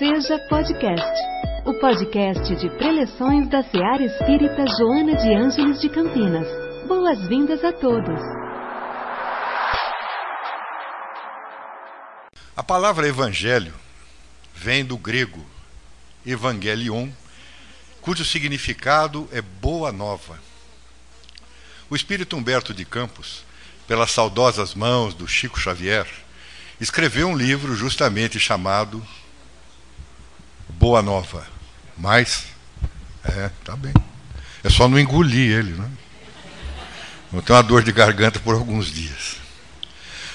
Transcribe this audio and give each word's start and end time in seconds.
Seja 0.00 0.38
Podcast, 0.48 1.20
o 1.66 1.74
podcast 1.74 2.56
de 2.56 2.70
preleções 2.78 3.50
da 3.50 3.62
Seara 3.62 4.02
Espírita 4.02 4.64
Joana 4.66 5.14
de 5.14 5.34
Ângeles 5.34 5.78
de 5.78 5.90
Campinas. 5.90 6.48
Boas-vindas 6.88 7.62
a 7.62 7.70
todos. 7.70 8.18
A 12.56 12.62
palavra 12.62 13.08
evangelho 13.08 13.74
vem 14.54 14.86
do 14.86 14.96
grego 14.96 15.44
evangelion, 16.24 17.10
cujo 18.00 18.24
significado 18.24 19.28
é 19.30 19.42
boa 19.42 19.92
nova. 19.92 20.40
O 21.90 21.94
espírito 21.94 22.38
Humberto 22.38 22.72
de 22.72 22.86
Campos, 22.86 23.44
pelas 23.86 24.12
saudosas 24.12 24.74
mãos 24.74 25.12
do 25.12 25.28
Chico 25.28 25.60
Xavier, 25.60 26.06
escreveu 26.80 27.28
um 27.28 27.36
livro 27.36 27.74
justamente 27.74 28.40
chamado 28.40 29.06
Boa 30.80 31.02
Nova. 31.02 31.46
Mas, 31.94 32.46
é, 33.22 33.50
tá 33.62 33.76
bem. 33.76 33.92
É 34.64 34.70
só 34.70 34.88
não 34.88 34.98
engolir 34.98 35.58
ele, 35.58 35.72
né? 35.72 35.86
Vou 37.30 37.42
ter 37.42 37.52
uma 37.52 37.62
dor 37.62 37.82
de 37.82 37.92
garganta 37.92 38.40
por 38.40 38.54
alguns 38.54 38.90
dias. 38.90 39.36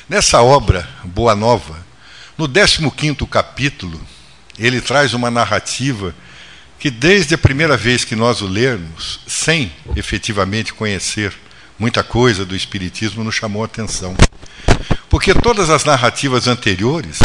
Nessa 0.08 0.44
obra, 0.44 0.88
Boa 1.04 1.34
Nova, 1.34 1.84
no 2.38 2.48
15 2.48 3.26
capítulo, 3.26 4.00
ele 4.60 4.80
traz 4.82 5.16
uma 5.16 5.32
narrativa 5.32 6.14
que, 6.78 6.92
desde 6.92 7.34
a 7.34 7.40
primeira 7.40 7.76
vez 7.76 8.06
que 8.06 8.16
nós 8.16 8.42
o 8.42 8.48
lermos, 8.48 9.22
sem 9.26 9.74
efetivamente 9.96 10.76
conhecer 10.76 11.34
muita 11.80 12.04
coisa 12.04 12.46
do 12.46 12.56
Espiritismo, 12.56 13.24
nos 13.24 13.34
chamou 13.34 13.64
a 13.64 13.66
atenção. 13.66 14.16
Porque 15.10 15.34
todas 15.34 15.72
as 15.72 15.84
narrativas 15.86 16.48
anteriores 16.48 17.18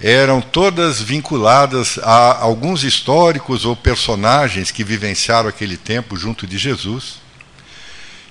eram 0.00 0.40
todas 0.40 1.00
vinculadas 1.00 1.98
a 2.02 2.38
alguns 2.42 2.82
históricos 2.82 3.64
ou 3.64 3.76
personagens 3.76 4.70
que 4.70 4.84
vivenciaram 4.84 5.48
aquele 5.48 5.76
tempo 5.76 6.16
junto 6.16 6.46
de 6.46 6.58
Jesus. 6.58 7.22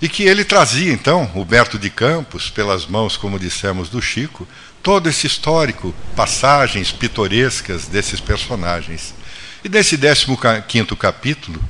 E 0.02 0.10
que 0.10 0.24
ele 0.24 0.44
trazia, 0.44 0.92
então, 0.92 1.32
Huberto 1.34 1.80
de 1.80 1.90
Campos, 1.90 2.50
pelas 2.50 2.86
mãos, 2.86 3.16
como 3.16 3.40
dissemos, 3.40 3.88
do 3.88 4.02
Chico, 4.02 4.46
todo 4.82 5.08
esse 5.08 5.26
histórico, 5.26 5.96
passagens 6.14 6.92
pitorescas 6.92 7.86
desses 7.86 8.20
personagens. 8.20 9.16
E 9.64 9.70
nesse 9.70 9.98
15 9.98 10.96
capítulo, 10.98 11.64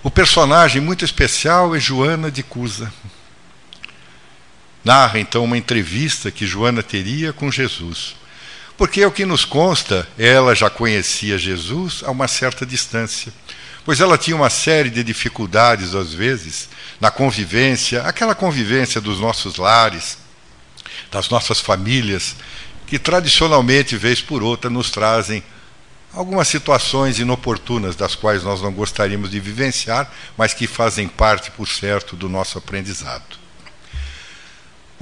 o 0.00 0.10
personagem 0.10 0.80
muito 0.80 1.04
especial 1.04 1.74
é 1.74 1.80
Joana 1.80 2.30
de 2.30 2.44
Cusa. 2.44 2.92
Narra 4.84 5.18
então 5.18 5.44
uma 5.44 5.58
entrevista 5.58 6.30
que 6.30 6.46
Joana 6.46 6.82
teria 6.82 7.32
com 7.32 7.50
Jesus. 7.50 8.14
Porque 8.82 9.06
o 9.06 9.12
que 9.12 9.24
nos 9.24 9.44
consta, 9.44 10.08
ela 10.18 10.56
já 10.56 10.68
conhecia 10.68 11.38
Jesus 11.38 12.02
a 12.04 12.10
uma 12.10 12.26
certa 12.26 12.66
distância, 12.66 13.32
pois 13.84 14.00
ela 14.00 14.18
tinha 14.18 14.34
uma 14.34 14.50
série 14.50 14.90
de 14.90 15.04
dificuldades, 15.04 15.94
às 15.94 16.12
vezes, 16.12 16.68
na 17.00 17.08
convivência, 17.08 18.02
aquela 18.02 18.34
convivência 18.34 19.00
dos 19.00 19.20
nossos 19.20 19.56
lares, 19.56 20.18
das 21.12 21.28
nossas 21.28 21.60
famílias, 21.60 22.34
que 22.84 22.98
tradicionalmente, 22.98 23.96
vez 23.96 24.20
por 24.20 24.42
outra, 24.42 24.68
nos 24.68 24.90
trazem 24.90 25.44
algumas 26.12 26.48
situações 26.48 27.20
inoportunas 27.20 27.94
das 27.94 28.16
quais 28.16 28.42
nós 28.42 28.60
não 28.60 28.72
gostaríamos 28.72 29.30
de 29.30 29.38
vivenciar, 29.38 30.12
mas 30.36 30.54
que 30.54 30.66
fazem 30.66 31.06
parte, 31.06 31.52
por 31.52 31.68
certo, 31.68 32.16
do 32.16 32.28
nosso 32.28 32.58
aprendizado. 32.58 33.41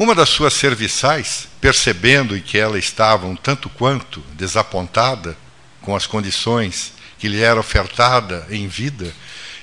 Uma 0.01 0.15
das 0.15 0.31
suas 0.31 0.55
serviçais, 0.55 1.47
percebendo 1.61 2.41
que 2.41 2.57
ela 2.57 2.79
estava 2.79 3.27
um 3.27 3.37
tanto 3.37 3.69
quanto 3.69 4.21
desapontada 4.33 5.37
com 5.83 5.95
as 5.95 6.07
condições 6.07 6.95
que 7.19 7.29
lhe 7.29 7.43
era 7.43 7.61
ofertada 7.61 8.47
em 8.49 8.67
vida, 8.67 9.13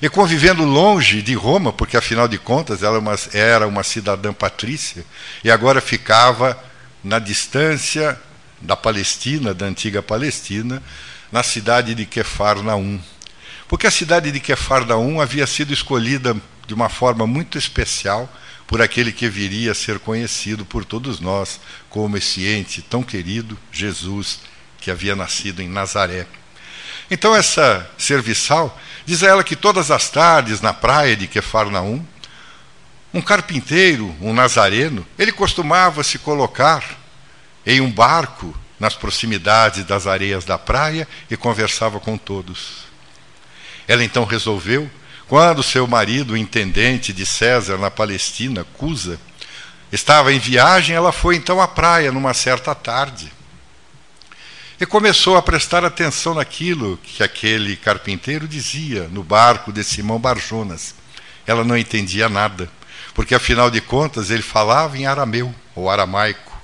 e 0.00 0.08
convivendo 0.08 0.62
longe 0.62 1.22
de 1.22 1.34
Roma, 1.34 1.72
porque 1.72 1.96
afinal 1.96 2.28
de 2.28 2.38
contas 2.38 2.84
ela 2.84 3.02
era 3.32 3.66
uma 3.66 3.82
cidadã 3.82 4.32
patrícia, 4.32 5.04
e 5.42 5.50
agora 5.50 5.80
ficava 5.80 6.56
na 7.02 7.18
distância 7.18 8.16
da 8.60 8.76
Palestina, 8.76 9.52
da 9.52 9.66
antiga 9.66 10.00
Palestina, 10.00 10.80
na 11.32 11.42
cidade 11.42 11.96
de 11.96 12.06
Quefarnaum. 12.06 13.00
Porque 13.66 13.88
a 13.88 13.90
cidade 13.90 14.30
de 14.30 14.38
Quefarnaum 14.38 15.20
havia 15.20 15.48
sido 15.48 15.74
escolhida 15.74 16.36
de 16.64 16.74
uma 16.74 16.88
forma 16.88 17.26
muito 17.26 17.58
especial 17.58 18.32
por 18.68 18.82
aquele 18.82 19.10
que 19.10 19.28
viria 19.28 19.72
a 19.72 19.74
ser 19.74 19.98
conhecido 19.98 20.62
por 20.62 20.84
todos 20.84 21.20
nós 21.20 21.58
como 21.88 22.18
esse 22.18 22.46
ente 22.46 22.82
tão 22.82 23.02
querido, 23.02 23.58
Jesus, 23.72 24.40
que 24.78 24.90
havia 24.90 25.16
nascido 25.16 25.62
em 25.62 25.68
Nazaré. 25.68 26.26
Então, 27.10 27.34
essa 27.34 27.90
serviçal 27.96 28.78
diz 29.06 29.22
a 29.22 29.28
ela 29.28 29.42
que 29.42 29.56
todas 29.56 29.90
as 29.90 30.10
tardes, 30.10 30.60
na 30.60 30.74
praia 30.74 31.16
de 31.16 31.26
Quefarnaum, 31.26 32.04
um 33.12 33.22
carpinteiro, 33.22 34.14
um 34.20 34.34
nazareno, 34.34 35.06
ele 35.18 35.32
costumava 35.32 36.04
se 36.04 36.18
colocar 36.18 36.84
em 37.64 37.80
um 37.80 37.90
barco 37.90 38.54
nas 38.78 38.94
proximidades 38.94 39.82
das 39.84 40.06
areias 40.06 40.44
da 40.44 40.58
praia 40.58 41.08
e 41.30 41.38
conversava 41.38 41.98
com 41.98 42.18
todos. 42.18 42.86
Ela 43.88 44.04
então 44.04 44.26
resolveu 44.26 44.90
quando 45.28 45.62
seu 45.62 45.86
marido, 45.86 46.34
intendente 46.34 47.12
de 47.12 47.26
César 47.26 47.76
na 47.76 47.90
Palestina, 47.90 48.64
Cusa, 48.64 49.20
estava 49.92 50.32
em 50.32 50.38
viagem, 50.38 50.96
ela 50.96 51.12
foi 51.12 51.36
então 51.36 51.60
à 51.60 51.68
praia 51.68 52.10
numa 52.10 52.32
certa 52.32 52.74
tarde. 52.74 53.30
E 54.80 54.86
começou 54.86 55.36
a 55.36 55.42
prestar 55.42 55.84
atenção 55.84 56.34
naquilo 56.34 56.98
que 57.02 57.22
aquele 57.22 57.76
carpinteiro 57.76 58.48
dizia 58.48 59.06
no 59.08 59.22
barco 59.22 59.70
de 59.70 59.84
Simão 59.84 60.18
Barjonas. 60.18 60.94
Ela 61.46 61.62
não 61.62 61.76
entendia 61.76 62.28
nada, 62.28 62.70
porque 63.12 63.34
afinal 63.34 63.70
de 63.70 63.82
contas 63.82 64.30
ele 64.30 64.42
falava 64.42 64.96
em 64.96 65.04
arameu 65.04 65.54
ou 65.74 65.90
aramaico. 65.90 66.56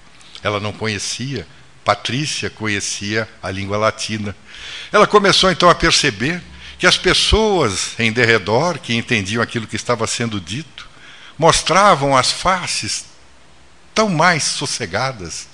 Ela 0.42 0.58
não 0.58 0.72
conhecia, 0.72 1.46
Patrícia 1.84 2.48
conhecia 2.48 3.28
a 3.42 3.50
língua 3.50 3.76
latina. 3.76 4.34
Ela 4.90 5.06
começou 5.06 5.50
então 5.50 5.68
a 5.68 5.74
perceber 5.74 6.40
que 6.78 6.86
as 6.86 6.96
pessoas 6.96 7.98
em 7.98 8.12
derredor, 8.12 8.78
que 8.78 8.94
entendiam 8.94 9.42
aquilo 9.42 9.66
que 9.66 9.76
estava 9.76 10.06
sendo 10.06 10.40
dito, 10.40 10.88
mostravam 11.38 12.16
as 12.16 12.30
faces 12.30 13.06
tão 13.94 14.08
mais 14.08 14.42
sossegadas, 14.42 15.48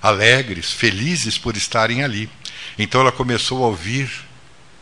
alegres, 0.00 0.70
felizes 0.70 1.38
por 1.38 1.56
estarem 1.56 2.02
ali. 2.02 2.28
Então 2.78 3.00
ela 3.00 3.12
começou 3.12 3.64
a 3.64 3.68
ouvir 3.68 4.10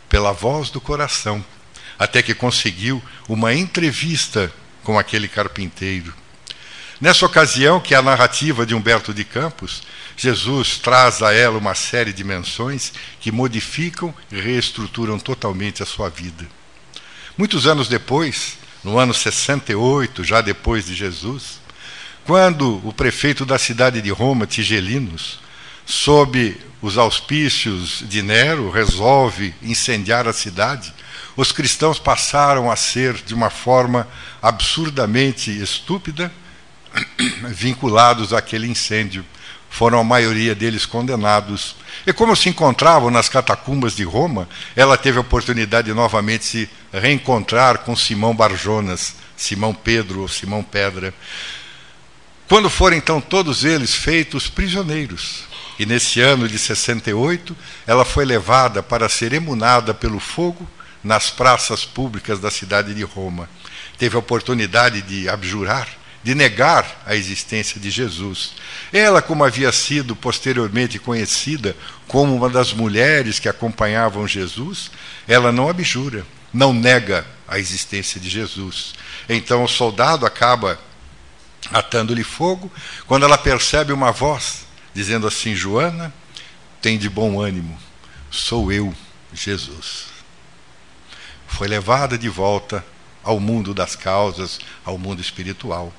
pela 0.08 0.32
voz 0.32 0.70
do 0.70 0.80
coração, 0.80 1.44
até 1.98 2.22
que 2.22 2.34
conseguiu 2.34 3.02
uma 3.28 3.54
entrevista 3.54 4.52
com 4.82 4.98
aquele 4.98 5.28
carpinteiro. 5.28 6.12
Nessa 7.00 7.24
ocasião, 7.24 7.80
que 7.80 7.94
é 7.94 7.96
a 7.96 8.02
narrativa 8.02 8.66
de 8.66 8.74
Humberto 8.74 9.14
de 9.14 9.24
Campos, 9.24 9.82
Jesus 10.20 10.76
traz 10.76 11.22
a 11.22 11.32
ela 11.32 11.56
uma 11.56 11.74
série 11.74 12.12
de 12.12 12.22
menções 12.22 12.92
que 13.18 13.32
modificam 13.32 14.14
e 14.30 14.38
reestruturam 14.38 15.18
totalmente 15.18 15.82
a 15.82 15.86
sua 15.86 16.10
vida. 16.10 16.46
Muitos 17.38 17.66
anos 17.66 17.88
depois, 17.88 18.58
no 18.84 18.98
ano 18.98 19.14
68, 19.14 20.22
já 20.22 20.42
depois 20.42 20.84
de 20.84 20.94
Jesus, 20.94 21.58
quando 22.26 22.86
o 22.86 22.92
prefeito 22.92 23.46
da 23.46 23.58
cidade 23.58 24.02
de 24.02 24.10
Roma, 24.10 24.46
Tigelinos, 24.46 25.40
sob 25.86 26.54
os 26.82 26.98
auspícios 26.98 28.04
de 28.06 28.20
Nero, 28.20 28.68
resolve 28.68 29.54
incendiar 29.62 30.28
a 30.28 30.34
cidade, 30.34 30.92
os 31.34 31.50
cristãos 31.50 31.98
passaram 31.98 32.70
a 32.70 32.76
ser, 32.76 33.14
de 33.14 33.32
uma 33.32 33.48
forma 33.48 34.06
absurdamente 34.42 35.50
estúpida, 35.50 36.30
vinculados 37.56 38.34
àquele 38.34 38.66
incêndio 38.66 39.24
foram 39.70 40.00
a 40.00 40.04
maioria 40.04 40.54
deles 40.54 40.84
condenados. 40.84 41.76
E 42.06 42.12
como 42.12 42.36
se 42.36 42.48
encontravam 42.48 43.10
nas 43.10 43.28
catacumbas 43.28 43.94
de 43.94 44.02
Roma, 44.02 44.48
ela 44.74 44.98
teve 44.98 45.16
a 45.16 45.22
oportunidade 45.22 45.86
de 45.86 45.94
novamente 45.94 46.44
se 46.44 46.68
reencontrar 46.92 47.78
com 47.78 47.96
Simão 47.96 48.34
Barjonas, 48.34 49.14
Simão 49.36 49.72
Pedro 49.72 50.22
ou 50.22 50.28
Simão 50.28 50.62
Pedra. 50.62 51.14
Quando 52.48 52.68
foram 52.68 52.96
então 52.96 53.20
todos 53.20 53.64
eles 53.64 53.94
feitos 53.94 54.48
prisioneiros. 54.48 55.44
E 55.78 55.86
nesse 55.86 56.20
ano 56.20 56.48
de 56.48 56.58
68, 56.58 57.56
ela 57.86 58.04
foi 58.04 58.24
levada 58.24 58.82
para 58.82 59.08
ser 59.08 59.32
emunada 59.32 59.94
pelo 59.94 60.18
fogo 60.18 60.68
nas 61.02 61.30
praças 61.30 61.84
públicas 61.84 62.38
da 62.40 62.50
cidade 62.50 62.92
de 62.92 63.02
Roma. 63.02 63.48
Teve 63.96 64.16
a 64.16 64.18
oportunidade 64.18 65.00
de 65.00 65.28
abjurar 65.28 65.99
de 66.22 66.34
negar 66.34 67.02
a 67.06 67.14
existência 67.14 67.80
de 67.80 67.90
Jesus. 67.90 68.52
Ela, 68.92 69.22
como 69.22 69.44
havia 69.44 69.72
sido 69.72 70.14
posteriormente 70.14 70.98
conhecida 70.98 71.76
como 72.06 72.34
uma 72.34 72.50
das 72.50 72.72
mulheres 72.72 73.38
que 73.38 73.48
acompanhavam 73.48 74.28
Jesus, 74.28 74.90
ela 75.26 75.50
não 75.50 75.68
abjura, 75.68 76.26
não 76.52 76.72
nega 76.72 77.26
a 77.48 77.58
existência 77.58 78.20
de 78.20 78.28
Jesus. 78.28 78.94
Então 79.28 79.64
o 79.64 79.68
soldado 79.68 80.26
acaba 80.26 80.78
atando-lhe 81.72 82.24
fogo, 82.24 82.70
quando 83.06 83.24
ela 83.24 83.38
percebe 83.38 83.92
uma 83.92 84.12
voz 84.12 84.66
dizendo 84.94 85.26
assim: 85.26 85.54
Joana, 85.54 86.12
tem 86.80 86.98
de 86.98 87.08
bom 87.08 87.40
ânimo, 87.40 87.78
sou 88.30 88.72
eu, 88.72 88.94
Jesus. 89.32 90.06
Foi 91.46 91.68
levada 91.68 92.16
de 92.16 92.28
volta 92.28 92.84
ao 93.22 93.38
mundo 93.38 93.74
das 93.74 93.94
causas, 93.94 94.58
ao 94.84 94.96
mundo 94.96 95.20
espiritual. 95.20 95.92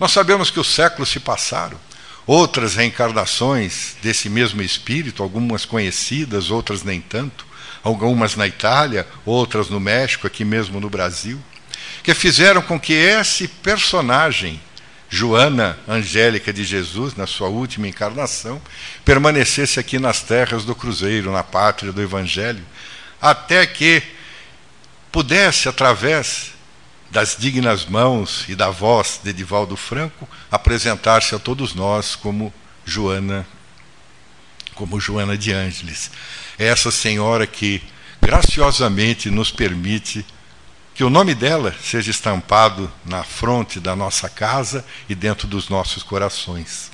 Nós 0.00 0.12
sabemos 0.12 0.50
que 0.50 0.58
os 0.58 0.74
séculos 0.74 1.10
se 1.10 1.20
passaram, 1.20 1.78
outras 2.26 2.74
reencarnações 2.74 3.96
desse 4.02 4.30
mesmo 4.30 4.62
espírito, 4.62 5.22
algumas 5.22 5.66
conhecidas, 5.66 6.50
outras 6.50 6.82
nem 6.82 7.02
tanto, 7.02 7.44
algumas 7.84 8.34
na 8.34 8.46
Itália, 8.46 9.06
outras 9.26 9.68
no 9.68 9.78
México, 9.78 10.26
aqui 10.26 10.42
mesmo 10.42 10.80
no 10.80 10.88
Brasil, 10.88 11.38
que 12.02 12.14
fizeram 12.14 12.62
com 12.62 12.80
que 12.80 12.94
esse 12.94 13.46
personagem, 13.46 14.58
Joana 15.10 15.78
Angélica 15.86 16.50
de 16.50 16.64
Jesus, 16.64 17.14
na 17.14 17.26
sua 17.26 17.48
última 17.48 17.86
encarnação, 17.86 18.58
permanecesse 19.04 19.78
aqui 19.78 19.98
nas 19.98 20.22
terras 20.22 20.64
do 20.64 20.74
Cruzeiro, 20.74 21.30
na 21.30 21.44
pátria 21.44 21.92
do 21.92 22.00
Evangelho, 22.00 22.64
até 23.20 23.66
que 23.66 24.02
pudesse, 25.12 25.68
através 25.68 26.52
das 27.10 27.36
dignas 27.36 27.84
mãos 27.84 28.44
e 28.48 28.54
da 28.54 28.70
voz 28.70 29.20
de 29.22 29.30
Edivaldo 29.30 29.76
Franco, 29.76 30.28
apresentar-se 30.50 31.34
a 31.34 31.38
todos 31.38 31.74
nós 31.74 32.14
como 32.14 32.54
Joana, 32.84 33.46
como 34.74 35.00
Joana 35.00 35.36
de 35.36 35.52
Ângeles. 35.52 36.10
É 36.58 36.66
essa 36.66 36.90
senhora 36.90 37.46
que 37.46 37.82
graciosamente 38.22 39.28
nos 39.30 39.50
permite 39.50 40.24
que 40.94 41.02
o 41.02 41.10
nome 41.10 41.34
dela 41.34 41.74
seja 41.82 42.10
estampado 42.10 42.92
na 43.04 43.24
fronte 43.24 43.80
da 43.80 43.96
nossa 43.96 44.28
casa 44.28 44.84
e 45.08 45.14
dentro 45.14 45.48
dos 45.48 45.68
nossos 45.68 46.02
corações. 46.02 46.92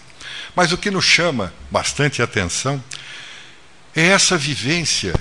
Mas 0.54 0.72
o 0.72 0.78
que 0.78 0.90
nos 0.90 1.04
chama 1.04 1.52
bastante 1.70 2.22
atenção 2.22 2.82
é 3.94 4.06
essa 4.06 4.38
vivência 4.38 5.14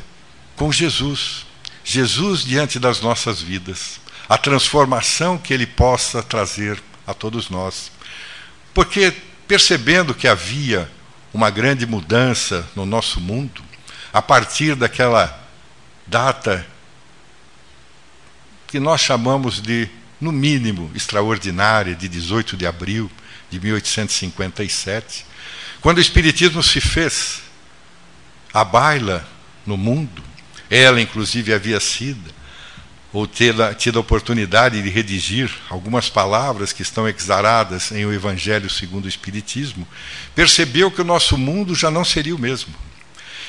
com 0.55 0.71
Jesus. 0.71 1.45
Jesus 1.83 2.43
diante 2.45 2.79
das 2.79 3.01
nossas 3.01 3.41
vidas 3.41 3.99
a 4.27 4.37
transformação 4.37 5.37
que 5.37 5.53
ele 5.53 5.65
possa 5.65 6.23
trazer 6.23 6.81
a 7.05 7.13
todos 7.13 7.49
nós. 7.49 7.91
Porque 8.73 9.13
percebendo 9.47 10.13
que 10.13 10.27
havia 10.27 10.89
uma 11.33 11.49
grande 11.49 11.85
mudança 11.85 12.67
no 12.75 12.85
nosso 12.85 13.19
mundo, 13.19 13.61
a 14.11 14.21
partir 14.21 14.75
daquela 14.75 15.47
data 16.07 16.65
que 18.67 18.79
nós 18.79 19.01
chamamos 19.01 19.61
de, 19.61 19.89
no 20.19 20.31
mínimo, 20.31 20.89
extraordinária, 20.95 21.93
de 21.93 22.07
18 22.07 22.57
de 22.57 22.65
abril 22.65 23.11
de 23.49 23.59
1857, 23.59 25.25
quando 25.81 25.97
o 25.97 26.01
Espiritismo 26.01 26.63
se 26.63 26.81
fez 26.81 27.41
a 28.53 28.63
baila 28.63 29.27
no 29.65 29.77
mundo, 29.77 30.23
ela 30.69 30.99
inclusive 30.99 31.53
havia 31.53 31.79
sido 31.79 32.33
ou 33.15 33.25
ter 33.25 33.55
tido 33.75 33.97
a 33.97 34.01
oportunidade 34.01 34.81
de 34.81 34.89
redigir 34.89 35.49
algumas 35.69 36.09
palavras 36.09 36.73
que 36.73 36.81
estão 36.81 37.07
exaradas 37.07 37.89
em 37.93 38.05
O 38.05 38.11
Evangelho 38.11 38.69
segundo 38.69 39.05
o 39.05 39.07
Espiritismo, 39.07 39.87
percebeu 40.35 40.91
que 40.91 40.99
o 40.99 41.05
nosso 41.05 41.37
mundo 41.37 41.73
já 41.73 41.89
não 41.89 42.03
seria 42.03 42.35
o 42.35 42.39
mesmo. 42.39 42.75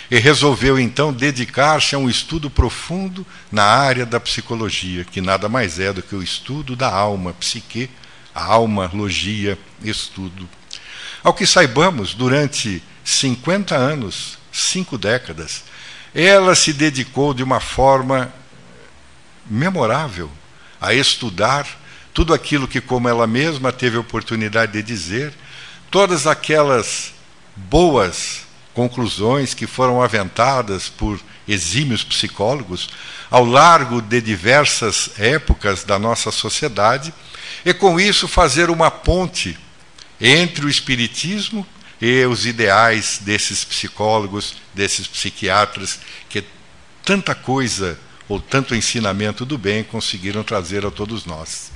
E 0.09 0.21
resolveu 0.21 0.79
então 0.79 1.13
dedicar-se 1.13 1.97
a 1.97 1.99
um 1.99 2.09
estudo 2.09 2.49
profundo 2.49 3.27
na 3.51 3.65
área 3.65 4.07
da 4.07 4.21
psicologia, 4.21 5.05
que 5.05 5.21
nada 5.21 5.49
mais 5.49 5.81
é 5.81 5.93
do 5.93 6.01
que 6.01 6.15
o 6.15 6.23
estudo 6.23 6.77
da 6.77 6.89
alma, 6.89 7.33
psique, 7.33 7.91
a 8.33 8.45
alma, 8.45 8.89
logia, 8.95 9.59
estudo. 9.83 10.49
Ao 11.25 11.35
que 11.35 11.45
saibamos, 11.45 12.15
durante 12.15 12.81
50 13.03 13.75
anos, 13.75 14.39
cinco 14.53 14.97
décadas, 14.97 15.65
ela 16.15 16.55
se 16.55 16.73
dedicou 16.73 17.35
de 17.35 17.43
uma 17.43 17.59
forma 17.59 18.33
memorável 19.49 20.31
a 20.81 20.95
estudar 20.95 21.67
tudo 22.13 22.33
aquilo 22.33 22.67
que, 22.67 22.81
como 22.81 23.09
ela 23.09 23.27
mesma 23.27 23.73
teve 23.73 23.97
oportunidade 23.99 24.73
de 24.73 24.83
dizer, 24.83 25.33
todas 25.91 26.27
aquelas 26.27 27.13
boas 27.55 28.47
conclusões 28.73 29.55
que 29.55 29.67
foram 29.67 30.03
aventadas 30.03 30.89
por 30.89 31.21
exímios 31.49 32.03
psicólogos 32.03 32.89
ao 33.31 33.45
largo 33.45 34.01
de 34.01 34.21
diversas 34.21 35.11
épocas 35.19 35.85
da 35.85 35.99
nossa 35.99 36.31
sociedade, 36.31 37.13
e 37.65 37.73
com 37.75 37.99
isso 37.99 38.29
fazer 38.29 38.71
uma 38.71 38.91
ponte 38.91 39.59
entre 40.21 40.65
o 40.65 40.69
Espiritismo 40.69 41.67
e 42.01 42.25
os 42.27 42.47
ideais 42.47 43.19
desses 43.23 43.65
psicólogos, 43.65 44.57
desses 44.75 45.07
psiquiatras, 45.07 45.99
que 46.29 46.45
tanta 47.05 47.35
coisa 47.35 47.99
ou 48.29 48.41
tanto 48.41 48.75
ensinamento 48.75 49.45
do 49.45 49.57
bem 49.57 49.85
conseguiram 49.85 50.43
trazer 50.43 50.85
a 50.85 50.91
todos 50.91 51.25
nós. 51.25 51.71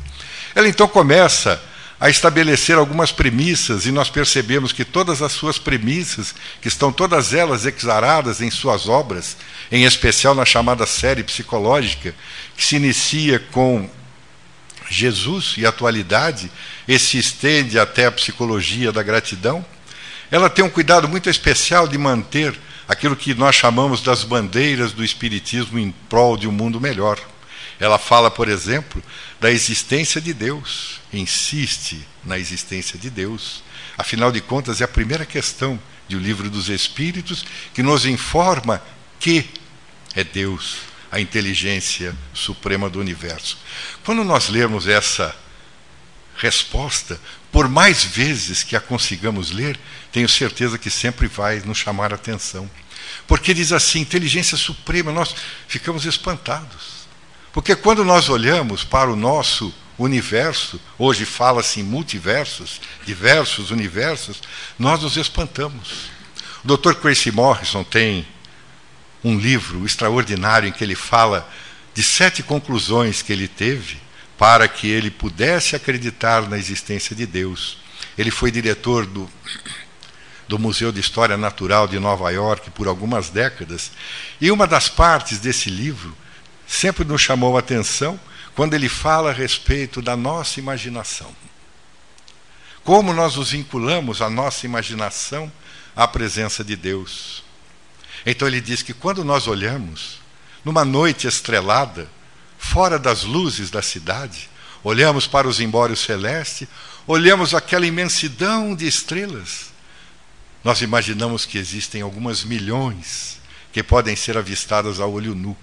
Ela 0.55 0.69
então 0.69 0.88
começa 0.88 1.62
a 2.00 2.08
estabelecer 2.08 2.76
algumas 2.76 3.12
premissas 3.12 3.85
e 3.85 3.93
nós 3.93 4.08
percebemos 4.08 4.73
que 4.73 4.87
todas 4.87 5.20
as 5.20 5.32
suas 5.32 5.58
premissas, 5.58 6.35
que 6.62 6.69
estão 6.69 6.91
todas 6.91 7.35
elas 7.35 7.67
exaradas 7.67 8.41
em 8.41 8.50
suas 8.50 8.88
obras, 8.88 9.37
em 9.70 9.85
especial 9.85 10.35
na 10.35 10.47
chamada 10.47 10.87
série 10.87 11.23
psicológica, 11.23 12.14
que 12.56 12.64
se 12.64 12.76
inicia 12.76 13.38
com 13.38 13.88
Jesus 14.88 15.55
e 15.58 15.67
atualidade 15.67 16.50
e 16.88 16.99
se 16.99 17.19
estende 17.19 17.79
até 17.79 18.06
a 18.06 18.12
psicologia 18.12 18.91
da 18.91 19.02
gratidão, 19.02 19.64
ela 20.31 20.49
tem 20.49 20.64
um 20.64 20.70
cuidado 20.70 21.06
muito 21.06 21.29
especial 21.29 21.87
de 21.87 21.99
manter 21.99 22.58
aquilo 22.91 23.15
que 23.15 23.35
nós 23.35 23.55
chamamos 23.55 24.03
das 24.03 24.25
bandeiras 24.25 24.93
do 24.93 25.05
Espiritismo 25.05 25.79
em 25.79 25.93
prol 26.09 26.37
de 26.37 26.49
um 26.49 26.53
mundo 26.53 26.81
melhor. 26.81 27.21
Ela 27.79 27.99
fala, 27.99 28.33
por 28.33 28.49
exemplo, 28.49 29.01
da 29.39 29.49
existência 29.49 30.21
de 30.21 30.35
Deus, 30.35 31.01
insiste 31.13 32.05
na 32.25 32.37
existência 32.37 32.99
de 32.99 33.09
Deus. 33.09 33.63
Afinal 33.97 34.33
de 34.33 34.41
contas, 34.41 34.81
é 34.81 34.85
a 34.85 34.89
primeira 34.89 35.25
questão 35.25 35.79
do 36.09 36.19
Livro 36.19 36.51
dos 36.51 36.69
Espíritos 36.69 37.45
que 37.73 37.81
nos 37.81 38.07
informa 38.07 38.83
que 39.21 39.49
é 40.17 40.25
Deus, 40.25 40.79
a 41.13 41.21
inteligência 41.21 42.13
suprema 42.35 42.91
do 42.91 42.99
universo. 42.99 43.57
Quando 44.05 44.25
nós 44.25 44.49
lermos 44.49 44.89
essa 44.89 45.33
resposta, 46.37 47.21
por 47.52 47.69
mais 47.69 48.05
vezes 48.05 48.62
que 48.62 48.76
a 48.76 48.81
consigamos 48.81 49.50
ler, 49.50 49.79
tenho 50.12 50.29
certeza 50.29 50.79
que 50.79 50.91
sempre 50.91 51.26
vai 51.26 51.61
nos 51.61 51.79
chamar 51.79 52.12
a 52.12 52.17
atenção. 52.17 52.70
Porque 53.26 53.52
diz 53.52 53.73
assim, 53.73 54.00
inteligência 54.00 54.56
suprema, 54.56 55.12
nós 55.12 55.35
ficamos 55.66 56.04
espantados. 56.04 57.00
Porque 57.52 57.75
quando 57.75 58.04
nós 58.04 58.28
olhamos 58.28 58.85
para 58.85 59.11
o 59.11 59.16
nosso 59.16 59.75
universo, 59.99 60.80
hoje 60.99 61.25
fala-se 61.25 61.80
em 61.80 61.83
multiversos, 61.83 62.80
diversos 63.04 63.71
universos, 63.71 64.40
nós 64.78 65.02
nos 65.02 65.16
espantamos. 65.16 66.11
O 66.64 66.76
Dr. 66.76 66.95
Tracy 66.95 67.30
Morrison 67.30 67.83
tem 67.83 68.26
um 69.25 69.38
livro 69.38 69.85
extraordinário 69.85 70.69
em 70.69 70.73
que 70.73 70.85
ele 70.85 70.95
fala 70.95 71.49
de 71.95 72.02
sete 72.02 72.42
conclusões 72.42 73.23
que 73.23 73.33
ele 73.33 73.49
teve 73.49 73.99
para 74.40 74.66
que 74.66 74.88
ele 74.88 75.11
pudesse 75.11 75.76
acreditar 75.76 76.49
na 76.49 76.56
existência 76.56 77.14
de 77.14 77.26
Deus. 77.26 77.76
Ele 78.16 78.30
foi 78.30 78.50
diretor 78.50 79.04
do, 79.04 79.30
do 80.49 80.59
Museu 80.59 80.90
de 80.90 80.99
História 80.99 81.37
Natural 81.37 81.87
de 81.87 81.99
Nova 81.99 82.30
York 82.30 82.70
por 82.70 82.88
algumas 82.88 83.28
décadas, 83.28 83.92
e 84.40 84.50
uma 84.50 84.66
das 84.66 84.88
partes 84.88 85.40
desse 85.40 85.68
livro 85.68 86.16
sempre 86.66 87.04
nos 87.04 87.20
chamou 87.20 87.54
a 87.54 87.61
atenção 87.61 88.18
quando 88.54 88.73
ele 88.73 88.88
fala 88.88 89.28
a 89.28 89.35
respeito 89.35 90.00
da 90.00 90.16
nossa 90.16 90.59
imaginação. 90.59 91.37
Como 92.82 93.12
nós 93.12 93.37
nos 93.37 93.50
vinculamos 93.50 94.23
à 94.23 94.30
nossa 94.30 94.64
imaginação 94.64 95.52
à 95.94 96.09
presença 96.09 96.64
de 96.64 96.76
Deus. 96.76 97.44
Então 98.25 98.49
ele 98.49 98.62
diz 98.62 98.82
que 98.82 98.94
quando 98.94 99.23
nós 99.23 99.47
olhamos, 99.47 100.18
numa 100.64 100.82
noite 100.82 101.26
estrelada, 101.26 102.09
fora 102.61 102.99
das 102.99 103.25
luzes 103.25 103.71
da 103.71 103.81
cidade, 103.81 104.50
olhamos 104.85 105.26
para 105.26 105.49
os 105.49 105.61
embórios 105.61 106.00
celestes, 106.00 106.69
olhamos 107.07 107.55
aquela 107.55 107.87
imensidão 107.87 108.76
de 108.76 108.87
estrelas. 108.87 109.71
Nós 110.62 110.83
imaginamos 110.83 111.47
que 111.47 111.57
existem 111.57 112.02
algumas 112.02 112.45
milhões 112.45 113.38
que 113.73 113.83
podem 113.83 114.14
ser 114.14 114.37
avistadas 114.37 115.00
a 115.00 115.07
olho 115.07 115.35
nu. 115.35 115.57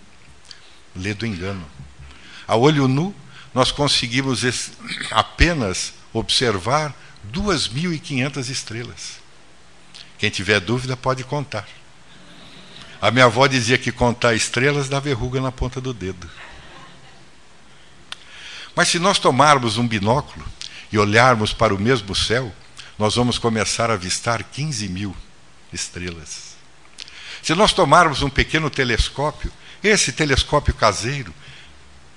Lê 0.95 1.13
do 1.13 1.25
engano. 1.25 1.65
A 2.47 2.55
olho 2.55 2.87
nu, 2.87 3.15
nós 3.53 3.71
conseguimos 3.71 4.43
apenas 5.11 5.93
observar 6.11 6.95
2.500 7.31 8.49
estrelas. 8.49 9.19
Quem 10.17 10.31
tiver 10.31 10.59
dúvida 10.59 10.97
pode 10.97 11.23
contar. 11.23 11.67
A 12.99 13.11
minha 13.11 13.25
avó 13.25 13.45
dizia 13.45 13.77
que 13.77 13.91
contar 13.91 14.33
estrelas 14.33 14.89
dá 14.89 14.99
verruga 14.99 15.39
na 15.39 15.51
ponta 15.51 15.79
do 15.79 15.93
dedo. 15.93 16.27
Mas 18.77 18.89
se 18.89 18.99
nós 18.99 19.17
tomarmos 19.17 19.79
um 19.79 19.87
binóculo 19.87 20.45
e 20.91 20.99
olharmos 20.99 21.51
para 21.51 21.73
o 21.73 21.79
mesmo 21.79 22.13
céu, 22.13 22.53
nós 22.95 23.15
vamos 23.15 23.39
começar 23.39 23.89
a 23.89 23.95
avistar 23.95 24.43
15 24.43 24.87
mil 24.87 25.17
estrelas. 25.73 26.55
Se 27.41 27.55
nós 27.55 27.73
tomarmos 27.73 28.21
um 28.21 28.29
pequeno 28.29 28.69
telescópio, 28.69 29.51
esse 29.83 30.11
telescópio 30.11 30.75
caseiro, 30.75 31.33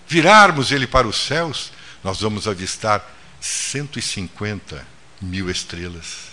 virarmos 0.06 0.70
ele 0.70 0.86
para 0.86 1.08
os 1.08 1.16
céus, 1.16 1.72
nós 2.04 2.20
vamos 2.20 2.46
avistar 2.46 3.10
150 3.40 4.86
mil 5.18 5.48
estrelas. 5.48 6.28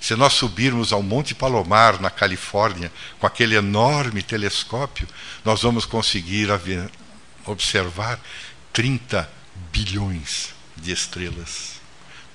Se 0.00 0.16
nós 0.16 0.32
subirmos 0.32 0.92
ao 0.92 1.00
Monte 1.00 1.32
Palomar, 1.32 2.00
na 2.00 2.10
Califórnia, 2.10 2.90
com 3.20 3.26
aquele 3.28 3.54
enorme 3.54 4.20
telescópio, 4.20 5.06
nós 5.44 5.62
vamos 5.62 5.86
conseguir 5.86 6.48
observar 7.46 8.18
30 8.78 9.28
bilhões 9.72 10.54
de 10.76 10.92
estrelas, 10.92 11.80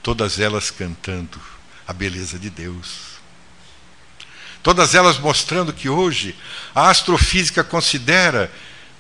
todas 0.02 0.42
elas 0.42 0.70
cantando 0.70 1.40
a 1.88 1.94
beleza 1.94 2.38
de 2.38 2.50
Deus. 2.50 3.14
Todas 4.62 4.94
elas 4.94 5.18
mostrando 5.18 5.72
que 5.72 5.88
hoje 5.88 6.36
a 6.76 6.90
astrofísica 6.90 7.64
considera 7.64 8.52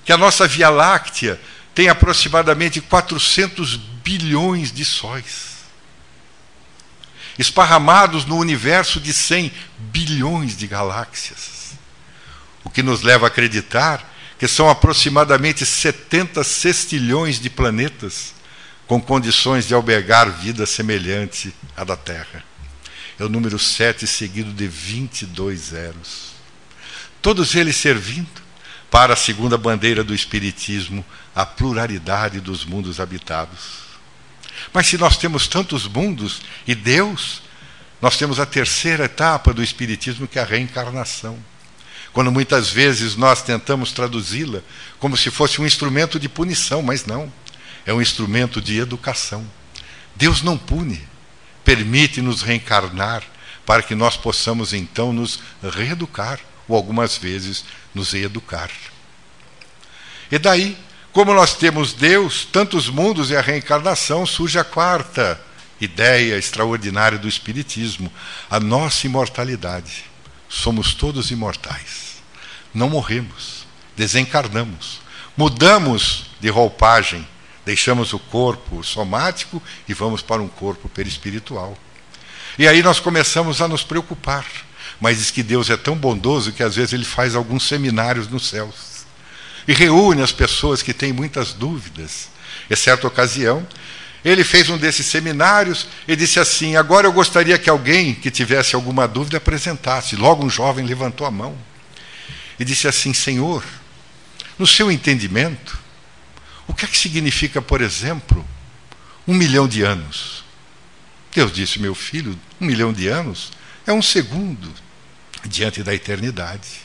que 0.06 0.14
a 0.14 0.18
nossa 0.18 0.48
Via 0.48 0.70
Láctea 0.70 1.38
tem 1.76 1.90
aproximadamente 1.90 2.80
400 2.80 3.76
bilhões 3.76 4.72
de 4.72 4.86
sóis, 4.86 5.66
esparramados 7.38 8.24
no 8.24 8.38
universo 8.38 9.02
de 9.02 9.14
100 9.14 9.52
bilhões 9.80 10.56
de 10.56 10.66
galáxias. 10.66 11.74
O 12.64 12.70
que 12.70 12.82
nos 12.82 13.02
leva 13.02 13.26
a 13.26 13.28
acreditar 13.28 14.12
que 14.44 14.48
são 14.50 14.70
aproximadamente 14.70 15.66
70 15.66 16.44
sextilhões 16.44 17.40
de 17.40 17.50
planetas 17.50 18.34
com 18.86 19.00
condições 19.00 19.66
de 19.66 19.74
albergar 19.74 20.30
vida 20.30 20.66
semelhante 20.66 21.56
à 21.78 21.86
da 21.86 21.96
Terra. 21.96 22.44
É 23.18 23.24
o 23.24 23.30
número 23.30 23.58
7 23.58 24.06
seguido 24.06 24.52
de 24.52 24.68
22 24.68 25.58
zeros. 25.62 26.34
Todos 27.22 27.56
eles 27.56 27.78
servindo 27.78 28.42
para 28.92 29.14
a 29.14 29.16
segunda 29.16 29.58
bandeira 29.58 30.04
do 30.04 30.14
Espiritismo, 30.14 31.06
a 31.34 31.46
pluralidade 31.46 32.42
dos 32.42 32.66
mundos 32.66 33.00
habitados. 33.00 33.84
Mas 34.74 34.88
se 34.88 34.98
nós 34.98 35.16
temos 35.16 35.48
tantos 35.48 35.88
mundos 35.88 36.42
e 36.68 36.76
Deus, 36.76 37.44
nós 38.02 38.18
temos 38.18 38.42
a 38.42 38.46
terceira 38.46 39.06
etapa 39.06 39.54
do 39.54 39.64
Espiritismo, 39.64 40.28
que 40.28 40.38
é 40.38 40.42
a 40.42 40.46
reencarnação. 40.46 41.40
Quando 42.13 42.32
muitas 42.32 42.70
vezes 42.70 43.15
nós 43.15 43.41
tentamos 43.41 43.91
traduzi-la 43.91 44.62
como 45.00 45.17
se 45.17 45.32
fosse 45.32 45.60
um 45.60 45.65
instrumento 45.65 46.20
de 46.20 46.29
punição, 46.29 46.84
mas 46.84 47.05
não. 47.05 47.34
É 47.86 47.93
um 47.93 48.01
instrumento 48.01 48.62
de 48.62 48.79
educação. 48.79 49.46
Deus 50.15 50.43
não 50.43 50.58
pune, 50.58 51.01
permite-nos 51.65 52.43
reencarnar 52.43 53.24
para 53.65 53.82
que 53.82 53.96
nós 53.96 54.15
possamos 54.15 54.74
então 54.74 55.12
nos 55.12 55.39
reeducar 55.62 56.39
ou 56.67 56.75
algumas 56.75 57.17
vezes 57.17 57.65
nos 57.96 58.13
educar. 58.13 58.70
E 60.32 60.38
daí, 60.38 60.77
como 61.12 61.34
nós 61.34 61.55
temos 61.55 61.93
Deus, 61.93 62.46
tantos 62.46 62.89
mundos 62.89 63.32
e 63.32 63.36
a 63.36 63.41
reencarnação, 63.41 64.25
surge 64.25 64.60
a 64.60 64.63
quarta 64.63 65.41
ideia 65.82 66.38
extraordinária 66.38 67.17
do 67.17 67.27
Espiritismo, 67.27 68.12
a 68.50 68.60
nossa 68.60 69.08
imortalidade. 69.08 70.12
Somos 70.53 70.93
todos 70.93 71.31
imortais. 71.31 72.22
Não 72.74 72.89
morremos, 72.89 73.65
desencarnamos, 73.95 75.01
mudamos 75.36 76.25
de 76.39 76.50
roupagem, 76.50 77.27
deixamos 77.65 78.13
o 78.13 78.19
corpo 78.19 78.83
somático 78.83 79.62
e 79.88 79.93
vamos 79.93 80.22
para 80.22 80.41
um 80.41 80.48
corpo 80.48 80.88
perispiritual. 80.89 81.77
E 82.57 82.67
aí 82.67 82.83
nós 82.83 83.00
começamos 83.00 83.62
a 83.62 83.67
nos 83.67 83.83
preocupar 83.83 84.45
mas 85.00 85.17
diz 85.17 85.31
que 85.31 85.43
Deus 85.43 85.69
é 85.69 85.77
tão 85.77 85.95
bondoso 85.95 86.51
que 86.51 86.63
às 86.63 86.75
vezes 86.75 86.93
ele 86.93 87.03
faz 87.03 87.36
alguns 87.36 87.67
seminários 87.67 88.27
nos 88.29 88.48
céus 88.48 89.05
e 89.67 89.74
reúne 89.74 90.22
as 90.22 90.31
pessoas 90.31 90.81
que 90.81 90.93
têm 90.93 91.12
muitas 91.12 91.53
dúvidas. 91.53 92.29
Em 92.69 92.75
certa 92.75 93.07
ocasião, 93.07 93.67
ele 94.24 94.44
fez 94.44 94.70
um 94.70 94.77
desses 94.77 95.06
seminários 95.06 95.88
e 96.08 96.15
disse 96.15 96.39
assim: 96.39 96.75
Agora 96.75 97.08
eu 97.08 97.13
gostaria 97.13 97.58
que 97.58 97.70
alguém 97.70 98.13
que 98.13 98.32
tivesse 98.32 98.75
alguma 98.75 99.08
dúvida 99.08 99.38
apresentasse. 99.38 100.15
Logo 100.15 100.46
um 100.46 100.50
jovem 100.50 100.86
levantou 100.86 101.27
a 101.27 101.32
mão 101.32 101.58
e 102.60 102.63
disse 102.63 102.88
assim: 102.88 103.13
Senhor, 103.13 103.63
no 104.58 104.65
seu 104.65 104.92
entendimento, 104.92 105.77
o 106.68 106.74
que 106.74 106.86
é 106.86 106.88
que 106.88 106.98
significa, 106.98 107.62
por 107.62 107.82
exemplo, 107.82 108.46
um 109.27 109.34
milhão 109.34 109.68
de 109.68 109.82
anos? 109.82 110.44
Deus 111.34 111.51
disse: 111.51 111.80
Meu 111.80 111.94
filho, 111.94 112.39
um 112.62 112.65
milhão 112.65 112.94
de 112.94 113.08
anos 113.08 113.51
é 113.86 113.92
um 113.92 114.01
segundo 114.01 114.72
diante 115.46 115.84
da 115.84 115.94
eternidade. 115.94 116.84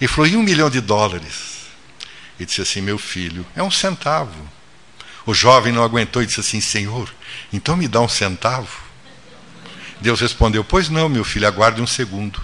E 0.00 0.06
falou: 0.06 0.26
e 0.26 0.36
um 0.36 0.42
milhão 0.42 0.70
de 0.70 0.80
dólares? 0.80 1.58
E 2.38 2.44
disse 2.44 2.60
assim: 2.60 2.80
meu 2.80 2.98
filho, 2.98 3.46
é 3.56 3.62
um 3.62 3.70
centavo. 3.70 4.57
O 5.28 5.34
jovem 5.34 5.74
não 5.74 5.84
aguentou 5.84 6.22
e 6.22 6.26
disse 6.26 6.40
assim: 6.40 6.58
Senhor, 6.58 7.14
então 7.52 7.76
me 7.76 7.86
dá 7.86 8.00
um 8.00 8.08
centavo? 8.08 8.80
Deus 10.00 10.22
respondeu: 10.22 10.64
Pois 10.64 10.88
não, 10.88 11.06
meu 11.06 11.22
filho, 11.22 11.46
aguarde 11.46 11.82
um 11.82 11.86
segundo. 11.86 12.40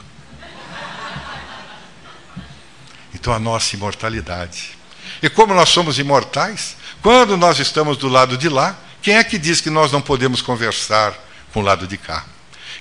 Então 3.15 3.33
a 3.33 3.39
nossa 3.39 3.75
imortalidade. 3.75 4.77
E 5.23 5.31
como 5.31 5.55
nós 5.55 5.71
somos 5.71 5.99
imortais, 5.99 6.77
quando 7.01 7.39
nós 7.39 7.59
estamos 7.59 7.97
do 7.97 8.07
lado 8.07 8.37
de 8.37 8.51
lá, 8.51 8.79
quem 9.01 9.17
é 9.17 9.25
que 9.25 9.39
diz 9.39 9.63
que 9.63 9.71
nós 9.71 9.91
não 9.91 10.03
podemos 10.03 10.43
conversar 10.43 11.15
com 11.55 11.61
o 11.61 11.63
lado 11.63 11.87
de 11.87 11.97
cá? 11.97 12.27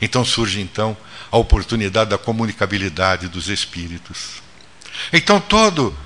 Então 0.01 0.25
surge 0.25 0.59
então 0.59 0.97
a 1.31 1.37
oportunidade 1.37 2.09
da 2.09 2.17
comunicabilidade 2.17 3.29
dos 3.29 3.47
espíritos. 3.47 4.41
Então 5.13 5.39
todo 5.39 5.97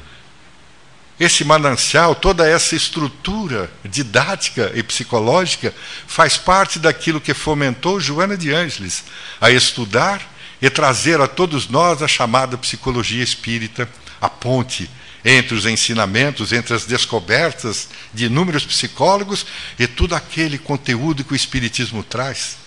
esse 1.19 1.43
manancial, 1.43 2.13
toda 2.13 2.47
essa 2.47 2.75
estrutura 2.75 3.71
didática 3.83 4.71
e 4.75 4.83
psicológica 4.83 5.74
faz 6.05 6.38
parte 6.38 6.77
daquilo 6.77 7.19
que 7.19 7.33
fomentou 7.33 8.00
Joana 8.00 8.38
de 8.38 8.53
Ângeles 8.53 9.03
a 9.41 9.50
estudar 9.50 10.21
e 10.62 10.69
trazer 10.69 11.19
a 11.19 11.27
todos 11.27 11.67
nós 11.67 12.03
a 12.03 12.07
chamada 12.07 12.57
psicologia 12.57 13.24
espírita, 13.24 13.89
a 14.21 14.29
ponte 14.29 14.89
entre 15.25 15.55
os 15.55 15.65
ensinamentos, 15.65 16.53
entre 16.53 16.74
as 16.74 16.86
descobertas 16.86 17.89
de 18.13 18.25
inúmeros 18.25 18.65
psicólogos 18.65 19.45
e 19.77 19.88
todo 19.88 20.13
aquele 20.13 20.57
conteúdo 20.57 21.24
que 21.24 21.33
o 21.33 21.36
espiritismo 21.36 22.03
traz 22.03 22.57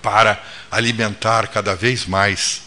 para 0.00 0.40
alimentar 0.70 1.48
cada 1.48 1.74
vez 1.74 2.06
mais 2.06 2.62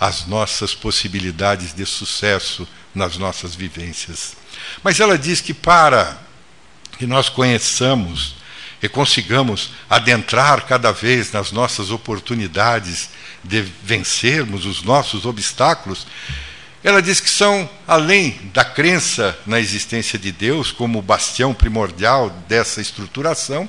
as 0.00 0.26
nossas 0.26 0.74
possibilidades 0.74 1.74
de 1.74 1.84
sucesso 1.84 2.66
nas 2.94 3.16
nossas 3.16 3.54
vivências. 3.54 4.36
Mas 4.82 5.00
ela 5.00 5.18
diz 5.18 5.40
que 5.40 5.54
para 5.54 6.18
que 6.98 7.06
nós 7.06 7.28
conheçamos 7.28 8.36
e 8.82 8.88
consigamos 8.88 9.72
adentrar 9.88 10.66
cada 10.66 10.92
vez 10.92 11.32
nas 11.32 11.52
nossas 11.52 11.90
oportunidades 11.90 13.10
de 13.42 13.62
vencermos 13.82 14.66
os 14.66 14.82
nossos 14.82 15.24
obstáculos, 15.24 16.06
ela 16.84 17.00
diz 17.00 17.20
que 17.20 17.30
são, 17.30 17.68
além 17.86 18.50
da 18.52 18.64
crença 18.64 19.38
na 19.46 19.60
existência 19.60 20.18
de 20.18 20.32
Deus 20.32 20.72
como 20.72 21.00
bastião 21.00 21.54
primordial 21.54 22.30
dessa 22.48 22.80
estruturação, 22.80 23.68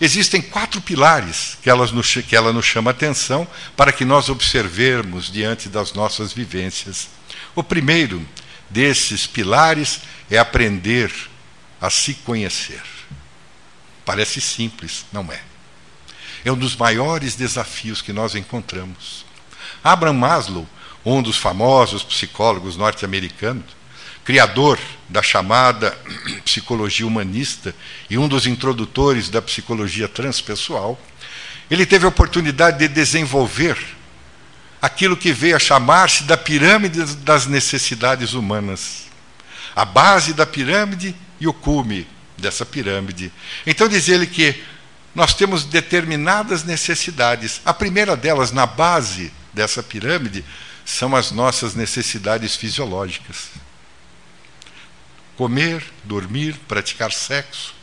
Existem 0.00 0.40
quatro 0.40 0.80
pilares 0.80 1.58
que 1.62 1.68
ela, 1.68 1.86
nos, 1.86 2.14
que 2.14 2.34
ela 2.34 2.54
nos 2.54 2.64
chama 2.64 2.90
atenção 2.90 3.46
para 3.76 3.92
que 3.92 4.04
nós 4.04 4.30
observemos 4.30 5.30
diante 5.30 5.68
das 5.68 5.92
nossas 5.92 6.32
vivências. 6.32 7.08
O 7.54 7.62
primeiro 7.62 8.26
desses 8.70 9.26
pilares 9.26 10.00
é 10.30 10.38
aprender 10.38 11.12
a 11.80 11.90
se 11.90 12.14
conhecer. 12.14 12.82
Parece 14.04 14.40
simples, 14.40 15.04
não 15.12 15.30
é. 15.30 15.40
É 16.44 16.50
um 16.50 16.56
dos 16.56 16.76
maiores 16.76 17.34
desafios 17.34 18.00
que 18.00 18.12
nós 18.12 18.34
encontramos. 18.34 19.26
Abraham 19.84 20.14
Maslow, 20.14 20.68
um 21.04 21.22
dos 21.22 21.36
famosos 21.36 22.02
psicólogos 22.02 22.76
norte-americanos, 22.76 23.64
criador 24.24 24.78
da 25.08 25.22
chamada 25.22 25.96
psicologia 26.44 27.06
humanista 27.06 27.74
e 28.08 28.16
um 28.16 28.28
dos 28.28 28.46
introdutores 28.46 29.28
da 29.28 29.42
psicologia 29.42 30.08
transpessoal, 30.08 30.98
ele 31.70 31.86
teve 31.86 32.04
a 32.04 32.08
oportunidade 32.08 32.78
de 32.78 32.88
desenvolver 32.88 33.78
aquilo 34.80 35.16
que 35.16 35.32
veio 35.32 35.56
a 35.56 35.58
chamar-se 35.58 36.24
da 36.24 36.36
pirâmide 36.36 37.04
das 37.16 37.46
necessidades 37.46 38.32
humanas. 38.32 39.06
A 39.74 39.84
base 39.84 40.32
da 40.32 40.46
pirâmide 40.46 41.14
e 41.38 41.46
o 41.46 41.52
cume 41.52 42.06
dessa 42.36 42.64
pirâmide. 42.64 43.32
Então 43.66 43.88
diz 43.88 44.08
ele 44.08 44.26
que 44.26 44.62
nós 45.14 45.34
temos 45.34 45.64
determinadas 45.64 46.64
necessidades. 46.64 47.60
A 47.64 47.74
primeira 47.74 48.16
delas, 48.16 48.52
na 48.52 48.66
base 48.66 49.32
dessa 49.52 49.82
pirâmide, 49.82 50.44
são 50.84 51.14
as 51.14 51.30
nossas 51.30 51.74
necessidades 51.74 52.56
fisiológicas 52.56 53.50
comer, 55.40 55.82
dormir, 56.04 56.54
praticar 56.68 57.10
sexo, 57.10 57.74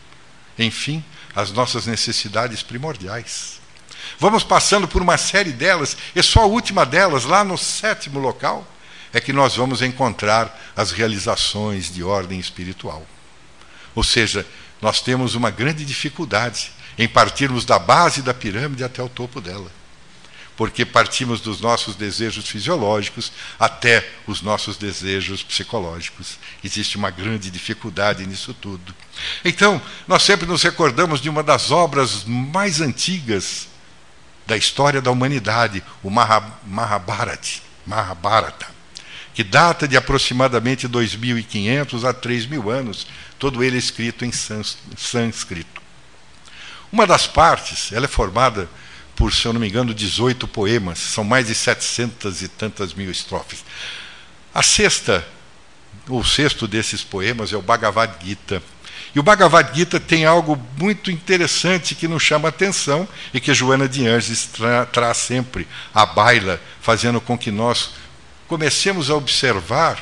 enfim, 0.60 1.04
as 1.36 1.51
nossas 1.51 1.88
necessidades 1.88 2.62
primordiais. 2.62 3.60
Vamos 4.19 4.43
passando 4.43 4.87
por 4.87 5.01
uma 5.01 5.17
série 5.17 5.51
delas, 5.51 5.97
e 6.15 6.23
só 6.23 6.41
a 6.41 6.45
última 6.45 6.85
delas, 6.85 7.25
lá 7.25 7.43
no 7.43 7.57
sétimo 7.57 8.19
local, 8.19 8.65
é 9.13 9.19
que 9.19 9.33
nós 9.33 9.55
vamos 9.55 9.81
encontrar 9.81 10.57
as 10.75 10.91
realizações 10.91 11.91
de 11.93 12.03
ordem 12.03 12.39
espiritual. 12.39 13.05
Ou 13.95 14.03
seja, 14.03 14.45
nós 14.81 15.01
temos 15.01 15.33
uma 15.35 15.49
grande 15.49 15.83
dificuldade 15.83 16.71
em 16.97 17.07
partirmos 17.07 17.65
da 17.65 17.79
base 17.79 18.21
da 18.21 18.33
pirâmide 18.33 18.83
até 18.83 19.01
o 19.01 19.09
topo 19.09 19.39
dela. 19.39 19.71
Porque 20.55 20.83
partimos 20.83 21.39
dos 21.39 21.61
nossos 21.61 21.95
desejos 21.95 22.47
fisiológicos 22.47 23.31
até 23.59 24.07
os 24.25 24.41
nossos 24.41 24.75
desejos 24.75 25.43
psicológicos. 25.43 26.39
Existe 26.63 26.97
uma 26.97 27.11
grande 27.11 27.51
dificuldade 27.51 28.25
nisso 28.25 28.55
tudo. 28.55 28.95
Então, 29.45 29.79
nós 30.07 30.23
sempre 30.23 30.47
nos 30.47 30.63
recordamos 30.63 31.21
de 31.21 31.29
uma 31.29 31.43
das 31.43 31.69
obras 31.69 32.23
mais 32.23 32.81
antigas 32.81 33.67
da 34.48 34.58
história 34.58 35.01
da 35.01 35.12
humanidade, 35.12 35.84
o 36.01 36.10
Mahabharata, 36.10 37.62
Mahabharata 37.86 38.77
que 39.38 39.44
data 39.44 39.88
de 39.88 39.96
aproximadamente 39.96 40.89
2.500 40.89 42.10
a 42.10 42.12
3.000 42.12 42.72
anos, 42.72 43.06
todo 43.38 43.63
ele 43.63 43.77
escrito 43.77 44.25
em 44.25 44.32
sânscrito. 44.32 45.80
Uma 46.92 47.06
das 47.06 47.27
partes, 47.27 47.92
ela 47.92 48.06
é 48.06 48.08
formada 48.08 48.68
por, 49.16 49.32
se 49.32 49.46
eu 49.46 49.54
não 49.54 49.60
me 49.62 49.70
engano, 49.70 49.94
18 49.94 50.48
poemas, 50.48 50.98
são 50.98 51.24
mais 51.24 51.46
de 51.46 51.54
700 51.54 52.42
e 52.42 52.48
tantas 52.48 52.96
mil 52.96 53.12
estrofes. 53.12 53.63
A 54.51 54.63
sexta, 54.63 55.24
o 56.10 56.24
sexto 56.24 56.67
desses 56.67 57.03
poemas 57.03 57.51
é 57.51 57.58
o 57.58 57.62
Bhagavad 57.62 58.13
Gita. 58.24 58.62
E 59.15 59.20
o 59.20 59.24
Bhagavad 59.24 59.75
Gita 59.75 60.00
tem 60.00 60.25
algo 60.25 60.62
muito 60.77 61.10
interessante 61.12 61.96
que 61.96 62.08
nos 62.08 62.24
chama 62.24 62.48
a 62.48 62.50
atenção 62.50 63.08
e 63.34 63.39
que 63.39 63.53
Joana 63.53 63.88
de 63.88 64.08
Anjos 64.08 64.46
tra 64.46 64.86
traz 64.86 65.17
sempre 65.17 65.67
à 65.94 66.06
baila, 66.06 66.62
fazendo 66.82 67.20
com 67.20 67.38
que 67.38 67.51
nós 67.51 67.91
comecemos 68.48 69.10
a 69.10 69.15
observar 69.15 70.00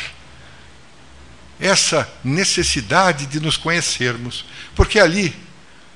essa 1.59 2.07
necessidade 2.23 3.25
de 3.25 3.39
nos 3.39 3.57
conhecermos. 3.57 4.45
Porque 4.75 4.99
ali 4.99 5.33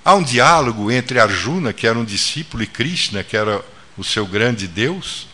Há 0.03 0.15
um 0.15 0.24
diálogo 0.24 0.91
entre 0.91 1.19
Arjuna, 1.19 1.74
que 1.74 1.86
era 1.86 1.98
um 1.98 2.05
discípulo, 2.05 2.63
e 2.63 2.67
Krishna, 2.67 3.24
que 3.24 3.36
era 3.36 3.63
o 3.98 4.03
seu 4.03 4.25
grande 4.25 4.67
Deus, 4.67 5.27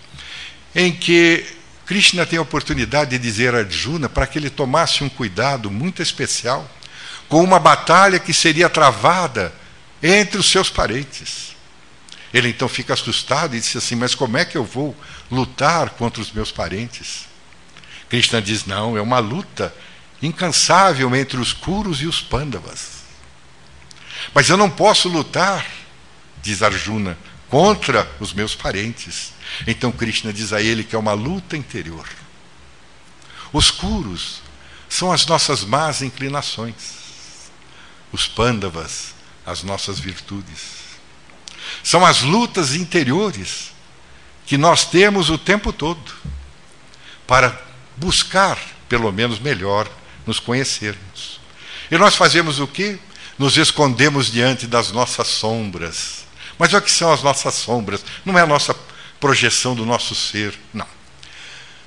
em 0.76 0.92
que 0.92 1.46
Krishna 1.86 2.26
tem 2.26 2.40
a 2.40 2.42
oportunidade 2.42 3.12
de 3.12 3.20
dizer 3.20 3.54
a 3.54 3.60
Arjuna 3.60 4.10
para 4.10 4.26
que 4.26 4.40
ele 4.40 4.50
tomasse 4.50 5.04
um 5.04 5.10
cuidado 5.10 5.70
muito 5.70 6.02
especial 6.02 6.70
com 7.30 7.44
uma 7.44 7.60
batalha 7.60 8.20
que 8.20 8.34
seria 8.34 8.70
travada 8.70 9.54
entre 10.02 10.38
os 10.40 10.50
seus 10.50 10.70
parentes. 10.70 11.56
Ele 12.34 12.50
então 12.50 12.68
fica 12.68 12.94
assustado 12.94 13.56
e 13.56 13.60
diz 13.60 13.76
assim: 13.76 13.96
Mas 13.96 14.16
como 14.16 14.38
é 14.38 14.44
que 14.44 14.58
eu 14.58 14.66
vou 14.66 14.96
lutar 15.32 15.92
contra 15.92 16.22
os 16.22 16.32
meus 16.32 16.52
parentes? 16.52 17.28
Krishna 18.10 18.42
diz: 18.42 18.66
Não, 18.66 18.98
é 18.98 19.02
uma 19.02 19.20
luta 19.20 19.74
incansável 20.22 21.16
entre 21.16 21.38
os 21.38 21.54
Kuros 21.54 22.02
e 22.02 22.08
os 22.08 22.20
Pandavas. 22.20 23.06
Mas 24.34 24.50
eu 24.50 24.58
não 24.58 24.70
posso 24.70 25.08
lutar, 25.08 25.66
diz 26.42 26.64
Arjuna, 26.64 27.18
contra 27.48 28.10
os 28.20 28.34
meus 28.34 28.56
parentes. 28.56 29.35
Então 29.68 29.92
Krishna 29.92 30.34
diz 30.34 30.54
a 30.54 30.62
ele 30.62 30.84
que 30.84 30.96
é 30.96 31.00
uma 31.00 31.14
luta 31.14 31.56
interior. 31.56 32.08
Os 33.54 33.72
curos 33.72 34.42
são 34.90 35.12
as 35.12 35.26
nossas 35.26 35.64
más 35.64 36.02
inclinações. 36.02 36.76
Os 38.12 38.28
pândavas, 38.28 39.14
as 39.46 39.64
nossas 39.64 40.00
virtudes. 40.00 40.86
São 41.84 42.06
as 42.06 42.22
lutas 42.22 42.76
interiores 42.76 43.72
que 44.46 44.58
nós 44.58 44.86
temos 44.86 45.30
o 45.30 45.38
tempo 45.38 45.74
todo 45.74 46.14
para 47.26 47.60
buscar, 47.98 48.58
pelo 48.88 49.12
menos 49.12 49.40
melhor, 49.40 49.90
nos 50.26 50.40
conhecermos. 50.40 51.40
E 51.90 51.98
nós 51.98 52.16
fazemos 52.16 52.60
o 52.60 52.68
quê? 52.68 53.00
nos 53.38 53.58
escondemos 53.58 54.32
diante 54.32 54.66
das 54.66 54.92
nossas 54.92 55.28
sombras. 55.28 56.26
Mas 56.58 56.74
o 56.74 56.82
que 56.82 56.92
são 56.92 57.12
as 57.12 57.22
nossas 57.22 57.54
sombras? 57.54 58.04
Não 58.24 58.38
é 58.38 58.42
a 58.42 58.48
nossa 58.48 58.74
projeção 59.26 59.74
do 59.74 59.88
nosso 59.88 60.14
ser, 60.14 60.54
não. 60.72 60.86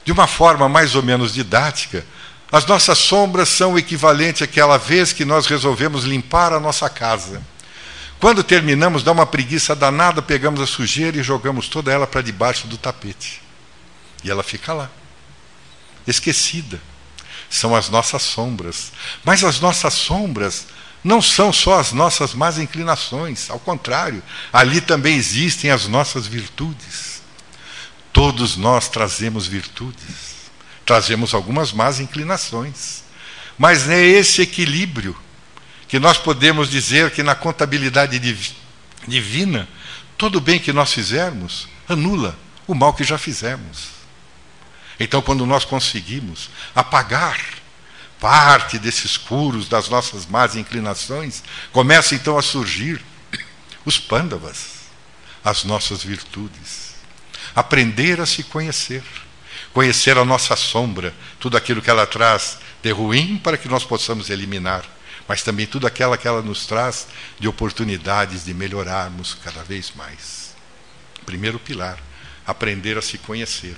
De 0.04 0.10
uma 0.10 0.26
forma 0.26 0.68
mais 0.68 0.96
ou 0.96 1.04
menos 1.04 1.32
didática, 1.32 2.04
as 2.50 2.66
nossas 2.66 2.98
sombras 2.98 3.48
são 3.48 3.74
o 3.74 3.78
equivalente 3.78 4.42
àquela 4.42 4.76
vez 4.76 5.12
que 5.12 5.24
nós 5.24 5.46
resolvemos 5.46 6.02
limpar 6.02 6.52
a 6.52 6.58
nossa 6.58 6.90
casa. 6.90 7.40
Quando 8.18 8.42
terminamos, 8.42 9.04
dá 9.04 9.12
uma 9.12 9.24
preguiça 9.24 9.76
danada, 9.76 10.20
pegamos 10.20 10.60
a 10.60 10.66
sujeira 10.66 11.16
e 11.16 11.22
jogamos 11.22 11.68
toda 11.68 11.92
ela 11.92 12.08
para 12.08 12.22
debaixo 12.22 12.66
do 12.66 12.76
tapete. 12.76 13.40
E 14.24 14.30
ela 14.32 14.42
fica 14.42 14.72
lá, 14.72 14.90
esquecida. 16.08 16.80
São 17.48 17.76
as 17.76 17.88
nossas 17.88 18.22
sombras. 18.22 18.90
Mas 19.24 19.44
as 19.44 19.60
nossas 19.60 19.94
sombras 19.94 20.66
não 21.04 21.22
são 21.22 21.52
só 21.52 21.78
as 21.78 21.92
nossas 21.92 22.34
más 22.34 22.58
inclinações, 22.58 23.48
ao 23.48 23.60
contrário, 23.60 24.24
ali 24.52 24.80
também 24.80 25.14
existem 25.14 25.70
as 25.70 25.86
nossas 25.86 26.26
virtudes. 26.26 27.07
Todos 28.12 28.56
nós 28.56 28.88
trazemos 28.88 29.46
virtudes, 29.46 30.50
trazemos 30.84 31.34
algumas 31.34 31.72
más 31.72 32.00
inclinações, 32.00 33.04
mas 33.58 33.88
é 33.88 34.00
esse 34.00 34.42
equilíbrio 34.42 35.16
que 35.86 35.98
nós 35.98 36.18
podemos 36.18 36.68
dizer 36.68 37.10
que 37.10 37.22
na 37.22 37.34
contabilidade 37.34 38.18
divina, 39.06 39.68
todo 40.16 40.40
bem 40.40 40.58
que 40.58 40.72
nós 40.72 40.92
fizermos 40.92 41.68
anula 41.88 42.38
o 42.66 42.74
mal 42.74 42.92
que 42.92 43.04
já 43.04 43.16
fizemos. 43.16 43.88
Então, 45.00 45.22
quando 45.22 45.46
nós 45.46 45.64
conseguimos 45.64 46.50
apagar 46.74 47.38
parte 48.20 48.78
desses 48.78 49.16
curos 49.16 49.68
das 49.68 49.88
nossas 49.88 50.26
más 50.26 50.56
inclinações, 50.56 51.42
começa 51.72 52.14
então 52.14 52.36
a 52.36 52.42
surgir 52.42 53.00
os 53.84 53.98
pândavas, 53.98 54.88
as 55.44 55.64
nossas 55.64 56.02
virtudes. 56.02 56.87
Aprender 57.58 58.20
a 58.20 58.24
se 58.24 58.44
conhecer, 58.44 59.02
conhecer 59.72 60.16
a 60.16 60.24
nossa 60.24 60.54
sombra, 60.54 61.12
tudo 61.40 61.56
aquilo 61.56 61.82
que 61.82 61.90
ela 61.90 62.06
traz 62.06 62.60
de 62.80 62.92
ruim 62.92 63.36
para 63.36 63.58
que 63.58 63.66
nós 63.66 63.82
possamos 63.82 64.30
eliminar, 64.30 64.84
mas 65.26 65.42
também 65.42 65.66
tudo 65.66 65.84
aquilo 65.84 66.16
que 66.16 66.28
ela 66.28 66.40
nos 66.40 66.66
traz 66.66 67.08
de 67.36 67.48
oportunidades 67.48 68.44
de 68.44 68.54
melhorarmos 68.54 69.36
cada 69.42 69.64
vez 69.64 69.92
mais. 69.96 70.54
Primeiro 71.26 71.58
pilar, 71.58 71.98
aprender 72.46 72.96
a 72.96 73.02
se 73.02 73.18
conhecer. 73.18 73.74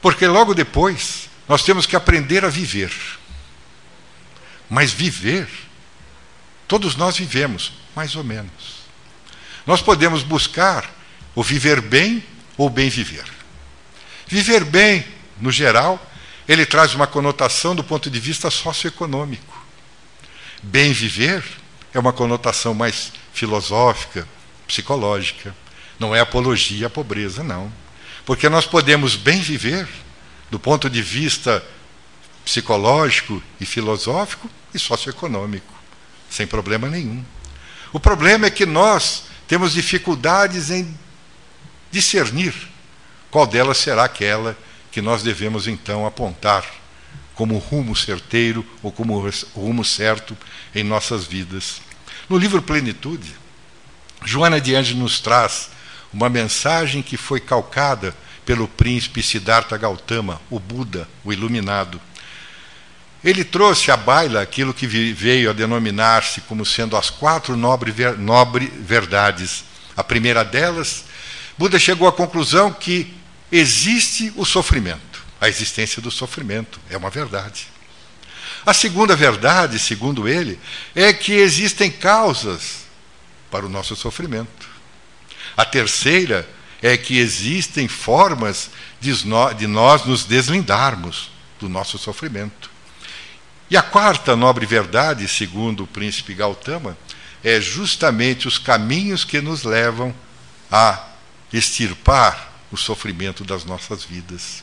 Porque 0.00 0.28
logo 0.28 0.54
depois 0.54 1.28
nós 1.48 1.64
temos 1.64 1.86
que 1.86 1.96
aprender 1.96 2.44
a 2.44 2.48
viver. 2.48 2.92
Mas 4.68 4.92
viver, 4.92 5.48
todos 6.68 6.94
nós 6.94 7.16
vivemos, 7.18 7.72
mais 7.96 8.14
ou 8.14 8.22
menos. 8.22 8.84
Nós 9.66 9.82
podemos 9.82 10.22
buscar 10.22 10.88
o 11.34 11.42
viver 11.42 11.80
bem 11.80 12.22
ou 12.60 12.68
bem 12.68 12.90
viver. 12.90 13.24
Viver 14.26 14.66
bem, 14.66 15.02
no 15.40 15.50
geral, 15.50 15.98
ele 16.46 16.66
traz 16.66 16.94
uma 16.94 17.06
conotação 17.06 17.74
do 17.74 17.82
ponto 17.82 18.10
de 18.10 18.20
vista 18.20 18.50
socioeconômico. 18.50 19.66
Bem 20.62 20.92
viver 20.92 21.42
é 21.94 21.98
uma 21.98 22.12
conotação 22.12 22.74
mais 22.74 23.12
filosófica, 23.32 24.28
psicológica. 24.66 25.56
Não 25.98 26.14
é 26.14 26.20
apologia 26.20 26.88
à 26.88 26.90
pobreza, 26.90 27.42
não. 27.42 27.72
Porque 28.26 28.46
nós 28.50 28.66
podemos 28.66 29.16
bem 29.16 29.40
viver, 29.40 29.88
do 30.50 30.60
ponto 30.60 30.90
de 30.90 31.00
vista 31.00 31.64
psicológico 32.44 33.42
e 33.58 33.64
filosófico, 33.64 34.50
e 34.74 34.78
socioeconômico, 34.78 35.72
sem 36.28 36.46
problema 36.46 36.90
nenhum. 36.90 37.24
O 37.90 37.98
problema 37.98 38.44
é 38.44 38.50
que 38.50 38.66
nós 38.66 39.22
temos 39.48 39.72
dificuldades 39.72 40.70
em 40.70 40.94
discernir 41.90 42.54
qual 43.30 43.46
delas 43.46 43.78
será 43.78 44.04
aquela 44.04 44.56
que 44.90 45.00
nós 45.00 45.22
devemos 45.22 45.66
então 45.66 46.06
apontar 46.06 46.64
como 47.34 47.58
rumo 47.58 47.96
certeiro 47.96 48.66
ou 48.82 48.92
como 48.92 49.30
rumo 49.54 49.84
certo 49.84 50.36
em 50.74 50.84
nossas 50.84 51.24
vidas. 51.24 51.80
No 52.28 52.36
livro 52.36 52.60
Plenitude, 52.60 53.34
Joana 54.24 54.60
de 54.60 54.74
Anjos 54.74 54.96
nos 54.96 55.20
traz 55.20 55.70
uma 56.12 56.28
mensagem 56.28 57.02
que 57.02 57.16
foi 57.16 57.40
calcada 57.40 58.14
pelo 58.44 58.68
príncipe 58.68 59.22
Siddhartha 59.22 59.76
Gautama, 59.76 60.40
o 60.50 60.58
Buda, 60.58 61.08
o 61.24 61.32
iluminado. 61.32 62.00
Ele 63.22 63.44
trouxe 63.44 63.90
à 63.90 63.96
baila 63.96 64.40
aquilo 64.40 64.74
que 64.74 64.86
veio 64.86 65.50
a 65.50 65.52
denominar-se 65.52 66.40
como 66.42 66.64
sendo 66.64 66.96
as 66.96 67.10
quatro 67.10 67.56
nobre, 67.56 67.94
nobre 68.18 68.66
verdades. 68.66 69.64
A 69.96 70.02
primeira 70.02 70.42
delas, 70.42 71.04
Buda 71.60 71.78
chegou 71.78 72.08
à 72.08 72.12
conclusão 72.12 72.72
que 72.72 73.12
existe 73.52 74.32
o 74.34 74.46
sofrimento. 74.46 75.22
A 75.38 75.46
existência 75.46 76.00
do 76.00 76.10
sofrimento 76.10 76.80
é 76.88 76.96
uma 76.96 77.10
verdade. 77.10 77.66
A 78.64 78.72
segunda 78.72 79.14
verdade, 79.14 79.78
segundo 79.78 80.26
ele, 80.26 80.58
é 80.94 81.12
que 81.12 81.34
existem 81.34 81.90
causas 81.90 82.86
para 83.50 83.66
o 83.66 83.68
nosso 83.68 83.94
sofrimento. 83.94 84.70
A 85.54 85.66
terceira 85.66 86.48
é 86.80 86.96
que 86.96 87.18
existem 87.18 87.86
formas 87.86 88.70
de 88.98 89.66
nós 89.66 90.06
nos 90.06 90.24
deslindarmos 90.24 91.30
do 91.58 91.68
nosso 91.68 91.98
sofrimento. 91.98 92.70
E 93.68 93.76
a 93.76 93.82
quarta 93.82 94.34
nobre 94.34 94.64
verdade, 94.64 95.28
segundo 95.28 95.84
o 95.84 95.86
príncipe 95.86 96.32
Gautama, 96.32 96.96
é 97.44 97.60
justamente 97.60 98.48
os 98.48 98.56
caminhos 98.56 99.26
que 99.26 99.42
nos 99.42 99.62
levam 99.62 100.14
a 100.72 101.09
extirpar 101.52 102.50
o 102.70 102.76
sofrimento 102.76 103.44
das 103.44 103.64
nossas 103.64 104.04
vidas. 104.04 104.62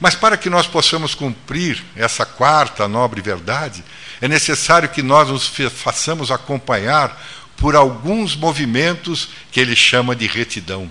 Mas 0.00 0.14
para 0.14 0.36
que 0.36 0.48
nós 0.48 0.66
possamos 0.66 1.14
cumprir 1.14 1.84
essa 1.96 2.24
quarta 2.24 2.86
nobre 2.86 3.20
verdade, 3.20 3.84
é 4.20 4.28
necessário 4.28 4.88
que 4.88 5.02
nós 5.02 5.28
nos 5.28 5.46
façamos 5.70 6.30
acompanhar 6.30 7.20
por 7.56 7.74
alguns 7.74 8.36
movimentos 8.36 9.30
que 9.50 9.60
ele 9.60 9.74
chama 9.74 10.14
de 10.14 10.26
retidão. 10.26 10.90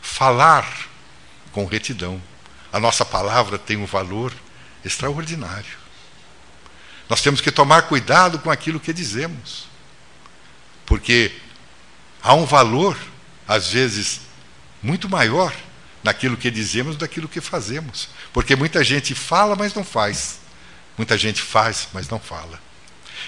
Falar 0.00 0.68
com 1.52 1.64
retidão. 1.64 2.20
A 2.72 2.78
nossa 2.78 3.04
palavra 3.04 3.58
tem 3.58 3.76
um 3.76 3.86
valor 3.86 4.32
extraordinário. 4.84 5.84
Nós 7.08 7.22
temos 7.22 7.40
que 7.40 7.50
tomar 7.50 7.82
cuidado 7.82 8.38
com 8.38 8.50
aquilo 8.50 8.80
que 8.80 8.92
dizemos. 8.92 9.66
Porque 10.84 11.32
há 12.22 12.34
um 12.34 12.44
valor, 12.44 12.96
às 13.46 13.68
vezes, 13.68 14.20
muito 14.82 15.08
maior 15.08 15.54
naquilo 16.02 16.36
que 16.36 16.50
dizemos 16.50 16.96
daquilo 16.96 17.28
que 17.28 17.40
fazemos. 17.40 18.08
Porque 18.32 18.54
muita 18.54 18.84
gente 18.84 19.14
fala, 19.14 19.56
mas 19.56 19.74
não 19.74 19.82
faz. 19.82 20.38
Muita 20.96 21.16
gente 21.16 21.40
faz, 21.40 21.88
mas 21.92 22.08
não 22.08 22.20
fala. 22.20 22.60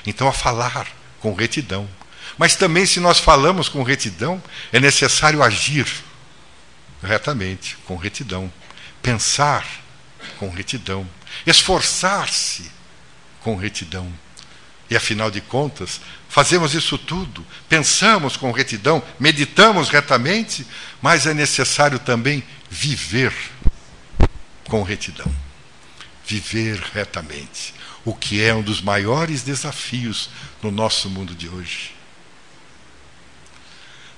Então, 0.06 0.28
a 0.28 0.32
falar 0.32 0.86
com 1.20 1.34
retidão. 1.34 1.88
Mas 2.38 2.54
também, 2.54 2.84
se 2.84 3.00
nós 3.00 3.18
falamos 3.18 3.68
com 3.68 3.82
retidão, 3.82 4.42
é 4.72 4.78
necessário 4.78 5.42
agir 5.42 5.86
retamente, 7.02 7.76
com 7.86 7.96
retidão. 7.96 8.52
Pensar 9.02 9.66
com 10.38 10.50
retidão. 10.50 11.08
Esforçar-se 11.46 12.70
com 13.40 13.56
retidão. 13.56 14.12
E 14.88 14.96
afinal 14.96 15.30
de 15.30 15.40
contas, 15.40 16.00
fazemos 16.28 16.74
isso 16.74 16.96
tudo, 16.96 17.44
pensamos 17.68 18.36
com 18.36 18.52
retidão, 18.52 19.02
meditamos 19.18 19.88
retamente, 19.88 20.66
mas 21.02 21.26
é 21.26 21.34
necessário 21.34 21.98
também 21.98 22.42
viver 22.70 23.34
com 24.68 24.82
retidão. 24.82 25.32
Viver 26.24 26.80
retamente. 26.92 27.74
O 28.04 28.14
que 28.14 28.42
é 28.42 28.54
um 28.54 28.62
dos 28.62 28.80
maiores 28.80 29.42
desafios 29.42 30.30
no 30.62 30.70
nosso 30.70 31.10
mundo 31.10 31.34
de 31.34 31.48
hoje. 31.48 31.94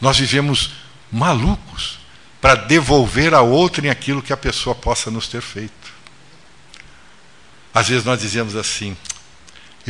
Nós 0.00 0.18
vivemos 0.18 0.72
malucos 1.10 1.98
para 2.40 2.54
devolver 2.54 3.34
a 3.34 3.40
outrem 3.40 3.90
aquilo 3.90 4.22
que 4.22 4.32
a 4.32 4.36
pessoa 4.36 4.74
possa 4.74 5.10
nos 5.10 5.26
ter 5.26 5.42
feito. 5.42 5.92
Às 7.74 7.88
vezes 7.88 8.04
nós 8.04 8.20
dizemos 8.20 8.54
assim: 8.56 8.96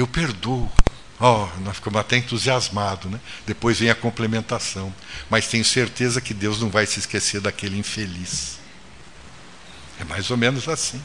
eu 0.01 0.07
perdoo. 0.07 0.71
Oh, 1.21 1.49
nós 1.61 1.77
ficamos 1.77 2.01
até 2.01 2.17
entusiasmados, 2.17 3.11
né? 3.11 3.19
Depois 3.45 3.81
vem 3.81 3.91
a 3.91 3.95
complementação. 3.95 4.95
Mas 5.29 5.49
tenho 5.49 5.65
certeza 5.65 6.21
que 6.21 6.33
Deus 6.33 6.61
não 6.61 6.71
vai 6.71 6.87
se 6.87 7.01
esquecer 7.01 7.41
daquele 7.41 7.77
infeliz. 7.77 8.59
É 9.99 10.05
mais 10.05 10.31
ou 10.31 10.37
menos 10.37 10.69
assim. 10.69 11.03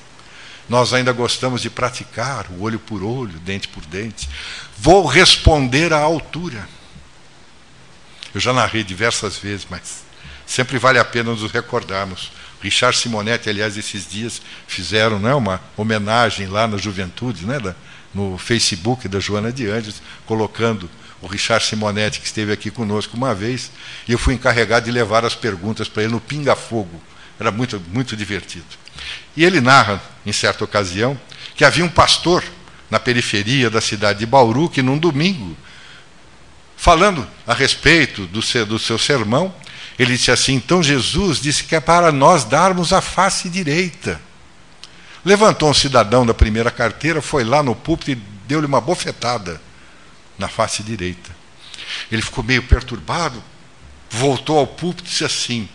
Nós 0.70 0.94
ainda 0.94 1.12
gostamos 1.12 1.62
de 1.62 1.70
praticar 1.70 2.48
o 2.52 2.62
olho 2.62 2.80
por 2.80 3.04
olho, 3.04 3.40
dente 3.40 3.68
por 3.68 3.84
dente. 3.86 4.30
Vou 4.78 5.06
responder 5.06 5.92
à 5.92 5.98
altura. 5.98 6.68
Eu 8.34 8.40
já 8.40 8.54
narrei 8.54 8.84
diversas 8.84 9.38
vezes, 9.38 9.68
mas 9.70 10.04
sempre 10.46 10.78
vale 10.78 11.00
a 11.00 11.06
pena 11.06 11.32
nos 11.32 11.52
recordarmos. 11.52 12.32
Richard 12.62 12.98
Simonetti, 12.98 13.50
aliás, 13.50 13.78
esses 13.78 14.10
dias 14.10 14.42
fizeram 14.68 15.20
né, 15.20 15.34
uma 15.34 15.60
homenagem 15.76 16.48
lá 16.48 16.66
na 16.66 16.78
juventude, 16.78 17.46
né, 17.46 17.60
da, 17.60 17.76
no 18.14 18.38
Facebook 18.38 19.08
da 19.08 19.20
Joana 19.20 19.52
de 19.52 19.68
Anjos, 19.70 20.02
colocando 20.26 20.90
o 21.22 21.28
Richard 21.28 21.66
Simonetti, 21.66 22.20
que 22.20 22.26
esteve 22.26 22.52
aqui 22.52 22.70
conosco 22.70 23.16
uma 23.16 23.34
vez, 23.34 23.72
e 24.08 24.12
eu 24.12 24.20
fui 24.20 24.34
encarregado 24.34 24.86
de 24.86 24.92
levar 24.92 25.24
as 25.26 25.36
perguntas 25.36 25.88
para 25.88 26.04
ele 26.04 26.12
no 26.12 26.20
Pinga 26.20 26.56
Fogo. 26.56 27.02
Era 27.40 27.50
muito, 27.50 27.82
muito 27.92 28.16
divertido. 28.16 28.66
E 29.36 29.44
ele 29.44 29.62
narra, 29.62 30.02
em 30.26 30.32
certa 30.32 30.64
ocasião, 30.64 31.20
que 31.56 31.66
havia 31.66 31.84
um 31.84 31.90
pastor 31.90 32.44
na 32.90 33.00
periferia 33.00 33.70
da 33.70 33.82
cidade 33.82 34.20
de 34.20 34.26
Bauru 34.26 34.70
que, 34.70 34.82
num 34.82 34.98
domingo, 34.98 35.56
falando 36.76 37.28
a 37.48 37.54
respeito 37.54 38.28
do 38.28 38.42
seu, 38.42 38.66
do 38.66 38.78
seu 38.78 39.00
sermão, 39.00 39.54
ele 39.98 40.18
disse 40.18 40.32
assim: 40.32 40.54
Então 40.54 40.84
Jesus 40.84 41.40
disse 41.40 41.64
que 41.64 41.76
é 41.76 41.80
para 41.80 42.12
nós 42.12 42.44
darmos 42.44 42.94
a 42.94 43.02
face 43.02 43.50
direita. 43.50 44.20
Levantou 45.26 45.70
um 45.70 45.74
cidadão 45.74 46.26
da 46.26 46.34
primeira 46.34 46.70
carteira, 46.70 47.22
foi 47.22 47.44
lá 47.44 47.64
no 47.64 47.76
púlpito 47.76 48.12
e 48.12 48.16
deu-lhe 48.46 48.66
uma 48.66 48.82
bofetada 48.82 49.62
na 50.38 50.50
face 50.50 50.84
direita. 50.84 51.32
Ele 52.12 52.22
ficou 52.22 52.44
meio 52.44 52.64
perturbado, 52.64 53.42
voltou 54.10 54.60
ao 54.60 54.68
púlpito 54.68 55.08
e 55.08 55.10
disse 55.10 55.24
assim: 55.24 55.70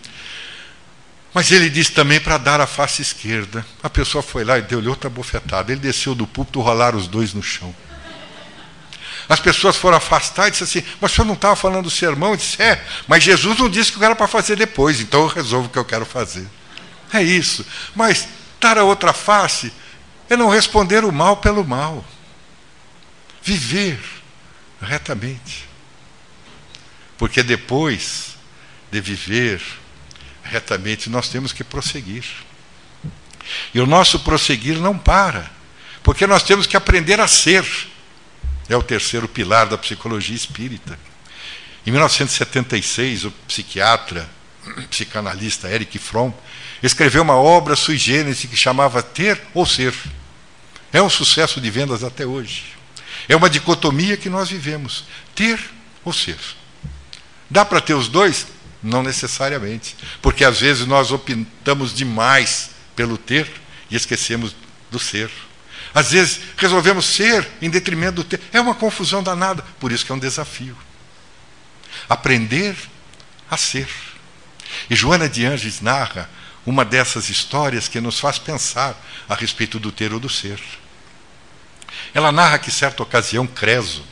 Mas 1.33 1.51
ele 1.51 1.71
disse 1.71 1.93
também 1.93 2.21
para 2.21 2.37
dar 2.37 2.61
a 2.61 2.67
face 2.67 3.01
esquerda. 3.01 3.65
A 3.83 3.89
pessoa 3.89 4.23
foi 4.23 4.45
lá 4.45 4.59
e 4.59 4.63
deu-lhe 4.63 4.89
outra 4.89 5.09
bofetada. 5.09 5.73
Ele 5.73 5.81
desceu 5.81 6.15
do 6.15 6.27
púlpito, 6.27 6.61
rolaram 6.61 6.99
os 6.99 7.09
dois 7.09 7.33
no 7.33 7.43
chão. 7.43 7.75
As 9.29 9.41
pessoas 9.41 9.77
foram 9.77 9.97
afastar 9.97 10.49
e 10.49 10.51
disseram 10.51 10.71
assim: 10.71 10.97
Mas 11.01 11.13
o 11.13 11.15
senhor 11.15 11.27
não 11.27 11.35
estava 11.35 11.57
falando 11.57 11.85
do 11.85 11.91
sermão? 11.91 12.31
Eu 12.31 12.37
disse: 12.37 12.61
É, 12.63 12.83
mas 13.07 13.23
Jesus 13.23 13.59
não 13.59 13.69
disse 13.69 13.93
que 13.93 14.03
era 14.05 14.15
para 14.15 14.29
fazer 14.29 14.57
depois, 14.57 15.01
então 15.01 15.23
eu 15.23 15.29
resolvo 15.29 15.69
o 15.69 15.71
que 15.71 15.79
eu 15.79 15.85
quero 15.85 16.05
fazer. 16.05 16.47
É 17.13 17.23
isso. 17.23 17.65
Mas 17.95 18.29
Dar 18.61 18.79
a 18.79 18.85
outra 18.85 19.13
face 19.13 19.73
é 20.29 20.37
não 20.37 20.49
responder 20.49 21.05
o 21.05 21.13
mal 21.13 21.37
pelo 21.39 21.65
mal. 21.65 22.05
Viver 23.43 23.99
retamente. 24.81 25.67
Porque 27.17 27.43
depois 27.43 28.37
de 28.91 29.01
viver 29.01 29.63
retamente, 30.43 31.11
nós 31.11 31.29
temos 31.29 31.53
que 31.53 31.65
prosseguir. 31.65 32.25
E 33.73 33.81
o 33.81 33.87
nosso 33.87 34.21
prosseguir 34.21 34.79
não 34.79 34.97
para, 34.97 35.51
porque 36.03 36.27
nós 36.27 36.43
temos 36.43 36.67
que 36.67 36.77
aprender 36.77 37.21
a 37.21 37.29
ser. 37.29 37.65
É 38.69 38.77
o 38.77 38.83
terceiro 38.83 39.27
pilar 39.27 39.67
da 39.67 39.79
psicologia 39.79 40.37
espírita. 40.37 40.99
Em 41.87 41.91
1976, 41.91 43.25
o 43.25 43.31
psiquiatra, 43.31 44.29
psicanalista 44.91 45.71
Eric 45.71 45.99
Fromm, 45.99 46.33
escreveu 46.83 47.23
uma 47.23 47.37
obra 47.37 47.77
sui 47.77 47.97
generis 47.97 48.45
que 48.45 48.57
chamava 48.57 49.03
Ter 49.03 49.41
ou 49.55 49.67
Ser. 49.67 49.95
É 50.93 51.03
um 51.03 51.11
sucesso 51.11 51.61
de 51.61 51.71
vendas 51.71 52.03
até 52.03 52.25
hoje. 52.25 52.79
É 53.29 53.37
uma 53.37 53.51
dicotomia 53.51 54.17
que 54.17 54.31
nós 54.31 54.49
vivemos: 54.49 55.05
ter 55.35 55.59
ou 56.05 56.13
ser. 56.13 56.39
Dá 57.51 57.65
para 57.65 57.81
ter 57.81 57.95
os 57.95 58.09
dois? 58.09 58.47
Não 58.83 59.03
necessariamente. 59.03 59.97
Porque 60.23 60.45
às 60.45 60.61
vezes 60.61 60.87
nós 60.87 61.11
optamos 61.11 61.95
demais 61.95 62.71
pelo 62.95 63.19
ter 63.19 63.51
e 63.91 63.97
esquecemos 63.97 64.55
do 64.91 64.99
ser. 64.99 65.31
Às 65.95 66.13
vezes 66.13 66.41
resolvemos 66.57 67.07
ser 67.07 67.47
em 67.61 67.71
detrimento 67.71 68.17
do 68.17 68.25
ter. 68.25 68.41
É 68.53 68.61
uma 68.61 68.75
confusão 68.75 69.23
danada. 69.23 69.65
Por 69.81 69.91
isso 69.91 70.05
que 70.05 70.13
é 70.13 70.15
um 70.15 70.19
desafio. 70.19 70.77
Aprender 72.09 72.77
a 73.51 73.57
ser. 73.57 73.89
E 74.89 74.95
Joana 74.95 75.29
de 75.29 75.45
Anjos 75.45 75.81
narra 75.81 76.31
uma 76.69 76.85
dessas 76.85 77.31
histórias 77.31 77.89
que 77.89 77.99
nos 77.99 78.21
faz 78.21 78.39
pensar 78.39 78.95
a 79.27 79.35
respeito 79.35 79.79
do 79.81 79.91
ter 79.91 80.13
ou 80.13 80.21
do 80.21 80.29
ser. 80.29 80.61
Ela 82.13 82.31
narra 82.31 82.59
que, 82.59 82.71
certa 82.71 83.03
ocasião, 83.03 83.47
Creso, 83.47 84.05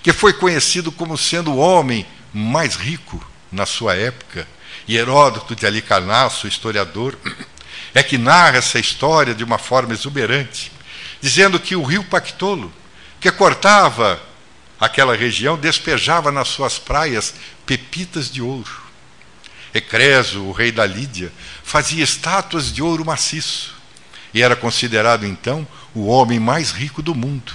que 0.00 0.12
foi 0.12 0.32
conhecido 0.32 0.92
como 0.92 1.18
sendo 1.18 1.50
o 1.50 1.56
homem 1.58 2.06
mais 2.32 2.76
rico 2.76 3.20
na 3.50 3.66
sua 3.66 3.96
época, 3.96 4.46
e 4.86 4.96
Heródoto 4.96 5.56
de 5.56 5.66
Alicarnasso, 5.66 6.46
historiador, 6.46 7.18
é 7.92 8.00
que 8.00 8.16
narra 8.16 8.58
essa 8.58 8.78
história 8.78 9.34
de 9.34 9.42
uma 9.42 9.58
forma 9.58 9.92
exuberante, 9.92 10.70
dizendo 11.20 11.58
que 11.58 11.74
o 11.74 11.82
rio 11.82 12.04
Pactolo, 12.04 12.72
que 13.18 13.32
cortava 13.32 14.22
aquela 14.78 15.16
região, 15.16 15.58
despejava 15.58 16.30
nas 16.30 16.46
suas 16.46 16.78
praias 16.78 17.34
pepitas 17.66 18.30
de 18.30 18.40
ouro. 18.40 18.87
Ecreso, 19.74 20.42
o 20.44 20.52
rei 20.52 20.72
da 20.72 20.86
Lídia, 20.86 21.32
fazia 21.62 22.02
estátuas 22.02 22.72
de 22.72 22.82
ouro 22.82 23.04
maciço 23.04 23.76
e 24.32 24.42
era 24.42 24.56
considerado 24.56 25.26
então 25.26 25.66
o 25.94 26.06
homem 26.06 26.38
mais 26.38 26.70
rico 26.70 27.02
do 27.02 27.14
mundo. 27.14 27.52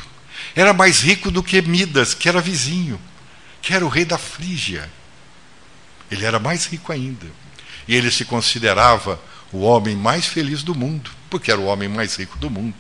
Era 0.56 0.74
mais 0.74 1.02
rico 1.02 1.32
do 1.32 1.42
que 1.42 1.62
Midas, 1.62 2.14
que 2.14 2.30
era 2.30 2.42
vizinho, 2.42 3.00
que 3.62 3.74
era 3.74 3.86
o 3.86 3.90
rei 3.90 4.06
da 4.06 4.18
Frígia. 4.18 4.90
Ele 6.12 6.26
era 6.26 6.40
mais 6.40 6.66
rico 6.66 6.92
ainda. 6.92 7.26
E 7.88 7.96
ele 7.96 8.12
se 8.12 8.26
considerava 8.26 9.20
o 9.52 9.62
homem 9.62 9.96
mais 9.96 10.26
feliz 10.26 10.64
do 10.64 10.76
mundo, 10.76 11.12
porque 11.30 11.52
era 11.52 11.60
o 11.60 11.66
homem 11.66 11.90
mais 11.90 12.16
rico 12.16 12.38
do 12.38 12.50
mundo. 12.50 12.76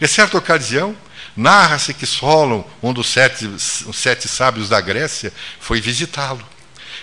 Em 0.00 0.06
certa 0.06 0.38
ocasião, 0.38 0.96
narra-se 1.36 1.92
que 1.92 2.06
Solon, 2.06 2.64
um 2.82 2.92
dos 2.92 3.08
sete, 3.08 3.48
sete 3.58 4.28
sábios 4.28 4.68
da 4.68 4.80
Grécia, 4.80 5.32
foi 5.60 5.80
visitá-lo. 5.80 6.46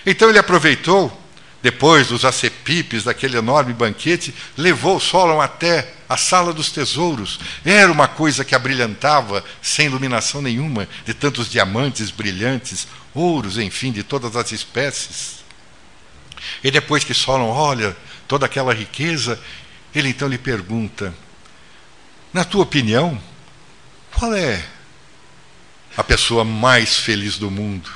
Então 0.04 0.28
ele 0.28 0.38
aproveitou, 0.38 1.23
depois 1.64 2.08
dos 2.08 2.26
acepipes 2.26 3.04
daquele 3.04 3.38
enorme 3.38 3.72
banquete, 3.72 4.34
levou 4.54 5.00
Solon 5.00 5.40
até 5.40 5.94
a 6.06 6.14
sala 6.14 6.52
dos 6.52 6.70
tesouros. 6.70 7.40
Era 7.64 7.90
uma 7.90 8.06
coisa 8.06 8.44
que 8.44 8.54
abrilhantava 8.54 9.42
sem 9.62 9.86
iluminação 9.86 10.42
nenhuma, 10.42 10.86
de 11.06 11.14
tantos 11.14 11.50
diamantes 11.50 12.10
brilhantes, 12.10 12.86
ouros, 13.14 13.56
enfim, 13.56 13.92
de 13.92 14.02
todas 14.02 14.36
as 14.36 14.52
espécies. 14.52 15.36
E 16.62 16.70
depois 16.70 17.02
que 17.02 17.14
Solon 17.14 17.48
olha 17.48 17.96
toda 18.28 18.44
aquela 18.44 18.74
riqueza, 18.74 19.40
ele 19.94 20.10
então 20.10 20.28
lhe 20.28 20.36
pergunta: 20.36 21.14
Na 22.30 22.44
tua 22.44 22.64
opinião, 22.64 23.18
qual 24.12 24.34
é 24.34 24.62
a 25.96 26.04
pessoa 26.04 26.44
mais 26.44 26.98
feliz 26.98 27.38
do 27.38 27.50
mundo? 27.50 27.90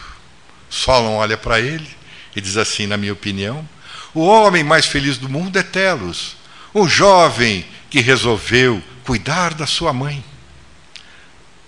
Solon 0.70 1.16
olha 1.16 1.36
para 1.36 1.60
ele 1.60 1.97
e 2.38 2.40
diz 2.40 2.56
assim, 2.56 2.86
na 2.86 2.96
minha 2.96 3.12
opinião: 3.12 3.68
o 4.14 4.20
homem 4.20 4.62
mais 4.62 4.86
feliz 4.86 5.18
do 5.18 5.28
mundo 5.28 5.58
é 5.58 5.62
Telos, 5.62 6.36
o 6.72 6.88
jovem 6.88 7.66
que 7.90 8.00
resolveu 8.00 8.82
cuidar 9.04 9.54
da 9.54 9.66
sua 9.66 9.92
mãe. 9.92 10.24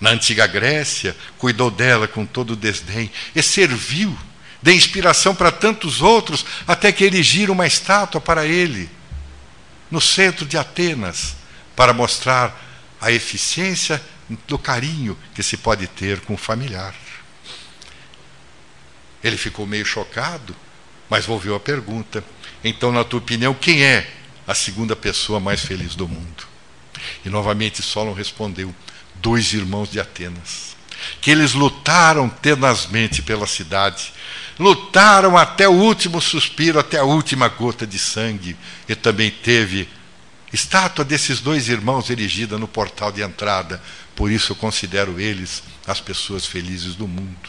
Na 0.00 0.11
antiga 0.11 0.46
Grécia, 0.46 1.16
cuidou 1.37 1.70
dela 1.70 2.06
com 2.06 2.24
todo 2.24 2.56
desdém 2.56 3.11
e 3.35 3.42
serviu 3.42 4.16
de 4.62 4.72
inspiração 4.72 5.35
para 5.35 5.50
tantos 5.50 6.00
outros, 6.00 6.46
até 6.66 6.92
que 6.92 7.04
erigiram 7.04 7.54
uma 7.54 7.66
estátua 7.66 8.20
para 8.20 8.46
ele 8.46 8.88
no 9.90 10.00
centro 10.00 10.46
de 10.46 10.56
Atenas, 10.56 11.35
para 11.74 11.92
mostrar 11.92 12.59
a 13.00 13.11
eficiência 13.11 14.00
do 14.46 14.59
carinho 14.59 15.18
que 15.35 15.42
se 15.42 15.56
pode 15.56 15.87
ter 15.88 16.20
com 16.20 16.35
o 16.35 16.38
familiar. 16.38 16.94
Ele 19.22 19.37
ficou 19.37 19.66
meio 19.66 19.85
chocado, 19.85 20.54
mas 21.09 21.26
volveu 21.26 21.54
a 21.54 21.61
pergunta: 21.61 22.24
então, 22.62 22.92
na 22.92 23.04
tua 23.04 23.18
opinião, 23.18 23.54
quem 23.54 23.83
é 23.83 24.11
a 24.46 24.54
segunda 24.54 24.96
pessoa 24.96 25.40
mais 25.40 25.61
feliz 25.61 25.94
do 25.94 26.09
mundo? 26.09 26.48
E 27.24 27.28
novamente 27.28 27.83
Solon 27.83 28.12
respondeu: 28.12 28.74
dois 29.16 29.52
irmãos 29.52 29.90
de 29.90 30.00
Atenas, 30.00 30.76
que 31.20 31.30
eles 31.30 31.52
lutaram 31.52 32.28
tenazmente 32.28 33.22
pela 33.22 33.46
cidade, 33.46 34.12
lutaram 34.59 35.37
até 35.37 35.68
o 35.68 35.72
último 35.72 36.20
suspiro, 36.20 36.78
até 36.78 36.98
a 36.98 37.04
última 37.04 37.48
gota 37.48 37.87
de 37.87 37.98
sangue, 37.98 38.56
e 38.88 38.94
também 38.94 39.30
teve 39.30 39.88
estátua 40.52 41.04
desses 41.04 41.40
dois 41.40 41.68
irmãos 41.68 42.11
erigida 42.11 42.59
no 42.59 42.68
portal 42.68 43.12
de 43.12 43.22
entrada. 43.22 43.83
Por 44.14 44.30
isso 44.30 44.52
eu 44.52 44.56
considero 44.56 45.20
eles 45.20 45.62
as 45.87 46.00
pessoas 46.00 46.44
felizes 46.44 46.94
do 46.94 47.09
mundo. 47.09 47.48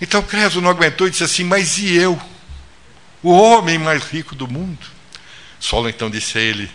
Então 0.00 0.22
Creso 0.22 0.60
não 0.60 0.70
aguentou 0.70 1.06
e 1.06 1.10
disse 1.10 1.24
assim: 1.24 1.44
Mas 1.44 1.78
e 1.78 1.94
eu, 1.94 2.20
o 3.22 3.30
homem 3.30 3.78
mais 3.78 4.02
rico 4.04 4.34
do 4.34 4.48
mundo? 4.48 4.86
Solo 5.60 5.88
então 5.88 6.10
disse 6.10 6.36
a 6.38 6.40
ele: 6.40 6.70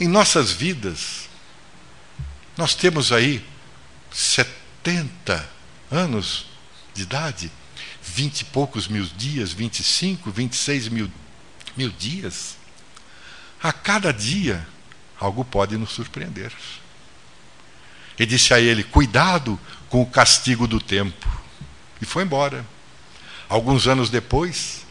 Em 0.00 0.08
nossas 0.08 0.50
vidas, 0.50 1.28
nós 2.56 2.74
temos 2.74 3.12
aí 3.12 3.44
70 4.10 5.48
anos 5.90 6.46
de 6.94 7.02
idade, 7.02 7.52
vinte 8.02 8.40
e 8.40 8.44
poucos 8.46 8.88
mil 8.88 9.04
dias, 9.04 9.52
25, 9.52 10.30
26 10.30 10.88
mil, 10.88 11.10
mil 11.76 11.90
dias. 11.90 12.56
A 13.62 13.72
cada 13.72 14.12
dia, 14.12 14.66
algo 15.20 15.44
pode 15.44 15.76
nos 15.76 15.90
surpreender. 15.90 16.52
E 18.18 18.26
disse 18.26 18.52
a 18.52 18.60
ele: 18.60 18.82
Cuidado 18.82 19.58
com 19.88 20.02
o 20.02 20.06
castigo 20.06 20.66
do 20.66 20.80
tempo. 20.80 21.26
E 22.00 22.04
foi 22.04 22.22
embora. 22.24 22.64
Alguns 23.48 23.86
anos 23.86 24.10
depois, 24.10 24.86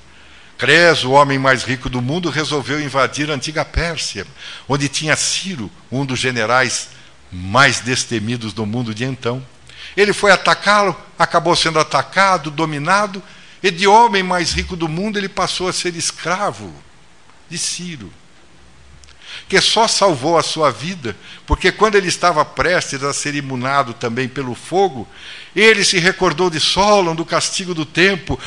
Creso, 0.58 1.10
o 1.10 1.12
homem 1.12 1.38
mais 1.38 1.64
rico 1.64 1.88
do 1.88 2.02
mundo, 2.02 2.32
resolveu 2.32 2.82
invadir 2.82 3.30
a 3.30 3.36
antiga 3.36 3.64
Pérsia, 3.64 4.26
onde 4.68 4.90
tinha 4.90 5.16
Ciro, 5.16 5.70
um 5.92 6.04
dos 6.04 6.20
generais 6.20 6.90
mais 7.32 7.80
destemidos 7.82 8.54
do 8.54 8.66
mundo 8.66 8.96
de 8.96 9.06
então. 9.06 9.46
Ele 9.96 10.14
foi 10.14 10.32
atacá-lo, 10.32 10.96
acabou 11.20 11.56
sendo 11.56 11.80
atacado, 11.80 12.50
dominado, 12.50 13.22
e 13.62 13.70
de 13.70 13.86
homem 13.86 14.24
mais 14.24 14.52
rico 14.52 14.76
do 14.76 14.88
mundo 14.88 15.18
ele 15.18 15.30
passou 15.30 15.68
a 15.68 15.74
ser 15.74 15.96
escravo 15.96 16.74
de 17.50 17.58
Ciro 17.58 18.12
que 19.48 19.60
só 19.62 19.88
salvou 19.88 20.38
a 20.38 20.44
sua 20.44 20.72
vida, 20.72 21.16
porque 21.46 21.72
quando 21.72 21.96
ele 21.96 22.08
estava 22.08 22.44
prestes 22.44 23.04
a 23.04 23.14
ser 23.14 23.34
imunado 23.36 23.94
também 23.94 24.28
pelo 24.28 24.54
fogo, 24.54 25.08
ele 25.56 25.84
se 25.86 26.00
recordou 26.00 26.50
de 26.50 26.60
Solon, 26.60 27.16
do 27.16 27.26
castigo 27.26 27.74
do 27.74 27.86
tempo, 27.86 28.40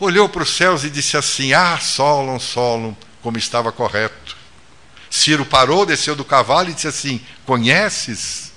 olhou 0.00 0.28
para 0.28 0.42
os 0.42 0.50
céus 0.50 0.84
e 0.84 0.90
disse 0.90 1.16
assim: 1.16 1.52
Ah, 1.52 1.78
Solon, 1.78 2.38
Solon, 2.38 2.94
como 3.22 3.38
estava 3.38 3.70
correto. 3.70 4.36
Ciro 5.08 5.44
parou, 5.44 5.86
desceu 5.86 6.16
do 6.16 6.24
cavalo 6.24 6.70
e 6.70 6.74
disse 6.74 6.88
assim: 6.88 7.20
Conheces? 7.46 8.52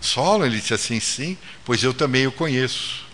Solon? 0.00 0.46
Ele 0.46 0.60
disse 0.60 0.74
assim: 0.74 1.00
Sim, 1.00 1.36
pois 1.64 1.82
eu 1.82 1.92
também 1.92 2.26
o 2.26 2.32
conheço. 2.32 3.08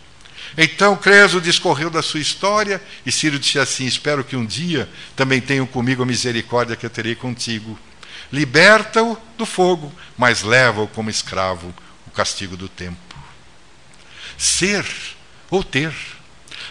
Então 0.56 0.94
Creso 0.94 1.40
discorreu 1.40 1.90
da 1.90 2.02
sua 2.02 2.20
história 2.20 2.80
e 3.04 3.10
Ciro 3.10 3.38
disse 3.38 3.58
assim: 3.58 3.86
Espero 3.86 4.22
que 4.22 4.36
um 4.36 4.44
dia 4.44 4.88
também 5.16 5.40
tenham 5.40 5.66
comigo 5.66 6.02
a 6.02 6.06
misericórdia 6.06 6.76
que 6.76 6.84
eu 6.84 6.90
terei 6.90 7.14
contigo. 7.14 7.78
Liberta-o 8.34 9.16
do 9.38 9.46
fogo, 9.46 9.92
mas 10.18 10.42
leva-o 10.42 10.88
como 10.88 11.08
escravo 11.08 11.72
o 12.04 12.10
castigo 12.10 12.56
do 12.56 12.68
tempo. 12.68 12.98
Ser 14.36 14.84
ou 15.48 15.62
ter. 15.62 15.94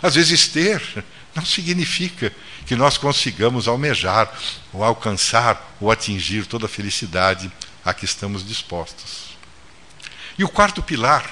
Às 0.02 0.15
vezes, 0.15 0.45
ter 0.49 0.82
não 1.34 1.45
significa 1.45 2.34
que 2.65 2.76
nós 2.76 2.97
consigamos 2.97 3.69
almejar 3.69 4.30
ou 4.73 4.84
alcançar 4.84 5.73
ou 5.80 5.89
atingir 5.89 6.45
toda 6.47 6.65
a 6.65 6.69
felicidade 6.69 7.49
a 7.86 7.93
que 7.93 8.04
estamos 8.04 8.45
dispostos. 8.45 9.38
E 10.38 10.43
o 10.43 10.49
quarto 10.49 10.84
pilar 10.84 11.32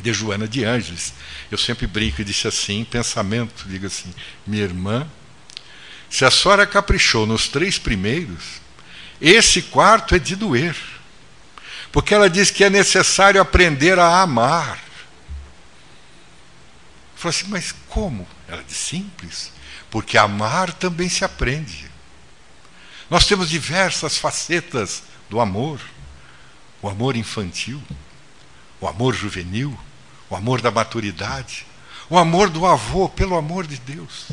de 0.00 0.12
Joana 0.12 0.46
de 0.46 0.62
Ângeles, 0.62 1.12
eu 1.50 1.58
sempre 1.58 1.88
brinco 1.88 2.20
e 2.20 2.24
disse 2.24 2.46
assim, 2.46 2.84
pensamento, 2.84 3.66
digo 3.66 3.86
assim, 3.88 4.14
minha 4.46 4.62
irmã, 4.62 5.08
se 6.08 6.24
a 6.24 6.30
senhora 6.30 6.64
caprichou 6.68 7.26
nos 7.26 7.48
três 7.48 7.80
primeiros, 7.80 8.62
esse 9.30 9.62
quarto 9.62 10.14
é 10.14 10.18
de 10.18 10.36
doer. 10.36 10.76
Porque 11.90 12.12
ela 12.12 12.28
diz 12.28 12.50
que 12.50 12.64
é 12.64 12.68
necessário 12.68 13.40
aprender 13.40 13.98
a 13.98 14.20
amar. 14.20 14.82
Falei 17.14 17.38
assim, 17.38 17.48
mas 17.48 17.72
como? 17.88 18.26
Ela 18.48 18.62
diz 18.62 18.76
simples. 18.76 19.52
Porque 19.90 20.18
amar 20.18 20.72
também 20.72 21.08
se 21.08 21.24
aprende. 21.24 21.90
Nós 23.08 23.26
temos 23.26 23.48
diversas 23.48 24.18
facetas 24.18 25.04
do 25.30 25.40
amor: 25.40 25.80
o 26.82 26.88
amor 26.88 27.16
infantil, 27.16 27.82
o 28.80 28.88
amor 28.88 29.14
juvenil, 29.14 29.78
o 30.28 30.36
amor 30.36 30.60
da 30.60 30.70
maturidade, 30.70 31.66
o 32.10 32.18
amor 32.18 32.50
do 32.50 32.66
avô, 32.66 33.08
pelo 33.08 33.36
amor 33.36 33.66
de 33.66 33.76
Deus. 33.78 34.26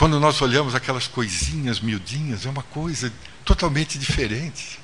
Quando 0.00 0.18
nós 0.18 0.40
olhamos 0.40 0.74
aquelas 0.74 1.06
coisinhas 1.06 1.78
miudinhas, 1.78 2.46
é 2.46 2.48
uma 2.48 2.62
coisa 2.62 3.12
totalmente 3.44 3.98
diferente. 3.98 4.80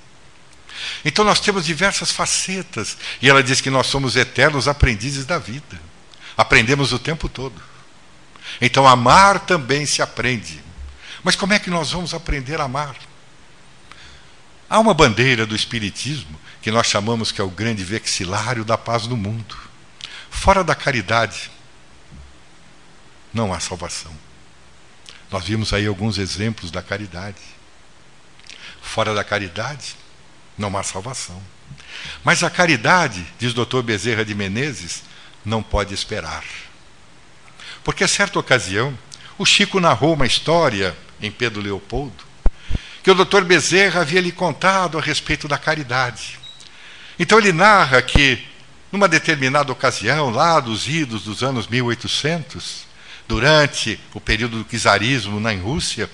Então 1.07 1.25
nós 1.25 1.41
temos 1.41 1.65
diversas 1.65 2.13
facetas. 2.13 2.99
E 3.23 3.27
ela 3.27 3.43
diz 3.43 3.63
que 3.63 3.71
nós 3.71 3.87
somos 3.87 4.15
eternos 4.15 4.69
aprendizes 4.69 5.25
da 5.25 5.39
vida. 5.39 5.81
Aprendemos 6.37 6.93
o 6.93 6.99
tempo 6.99 7.31
todo. 7.31 7.59
Então 8.61 8.87
amar 8.87 9.41
também 9.41 9.87
se 9.87 10.03
aprende. 10.03 10.63
Mas 11.25 11.35
como 11.35 11.55
é 11.55 11.59
que 11.59 11.71
nós 11.71 11.93
vamos 11.93 12.13
aprender 12.13 12.61
a 12.61 12.65
amar? 12.65 12.95
Há 14.69 14.79
uma 14.79 14.93
bandeira 14.93 15.47
do 15.47 15.57
Espiritismo 15.57 16.39
que 16.61 16.71
nós 16.71 16.89
chamamos 16.89 17.33
que 17.33 17.41
é 17.41 17.45
o 17.45 17.49
grande 17.49 17.83
vexilário 17.83 18.67
da 18.67 18.77
paz 18.77 19.07
no 19.07 19.17
mundo. 19.17 19.57
Fora 20.29 20.63
da 20.63 20.75
caridade, 20.75 21.51
não 23.33 23.51
há 23.55 23.59
salvação. 23.59 24.26
Nós 25.31 25.45
vimos 25.45 25.73
aí 25.73 25.87
alguns 25.87 26.19
exemplos 26.19 26.71
da 26.71 26.83
caridade. 26.83 27.41
Fora 28.81 29.15
da 29.15 29.25
caridade, 29.25 29.97
não 30.57 30.77
há 30.77 30.83
salvação. 30.83 31.43
Mas 32.23 32.43
a 32.43 32.51
caridade, 32.51 33.27
diz 33.39 33.53
o 33.53 33.65
Dr. 33.65 33.83
Bezerra 33.83 34.25
de 34.25 34.35
Menezes, 34.35 35.03
não 35.45 35.62
pode 35.62 35.93
esperar. 35.95 36.45
Porque, 37.83 38.05
a 38.05 38.09
certa 38.09 38.39
ocasião, 38.39 38.97
o 39.39 39.45
Chico 39.45 39.81
narrou 39.81 40.15
uma 40.15 40.27
história 40.27 40.97
em 41.21 41.31
Pedro 41.31 41.61
Leopoldo, 41.61 42.25
que 43.03 43.11
o 43.11 43.15
Dr. 43.15 43.43
Bezerra 43.43 44.01
havia 44.01 44.21
lhe 44.21 44.33
contado 44.33 44.99
a 44.99 45.01
respeito 45.01 45.47
da 45.47 45.59
caridade. 45.59 46.39
Então 47.19 47.39
ele 47.39 47.53
narra 47.53 48.03
que, 48.03 48.45
numa 48.91 49.09
determinada 49.09 49.71
ocasião, 49.73 50.31
lá 50.31 50.59
dos 50.61 50.89
idos 50.89 51.25
dos 51.25 51.43
anos 51.43 51.67
1800, 51.67 52.86
durante 53.29 53.99
o 54.15 54.21
período 54.21 54.62
do 54.62 54.79
czarismo 54.79 55.41
na 55.41 55.53
Rússia, 55.53 56.11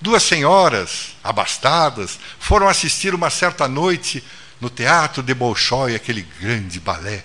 duas 0.00 0.22
senhoras 0.22 1.16
abastadas 1.22 2.18
foram 2.38 2.68
assistir 2.68 3.14
uma 3.14 3.30
certa 3.30 3.66
noite 3.66 4.22
no 4.60 4.70
teatro 4.70 5.22
de 5.22 5.34
Bolshoi, 5.34 5.94
aquele 5.94 6.22
grande 6.40 6.80
balé. 6.80 7.24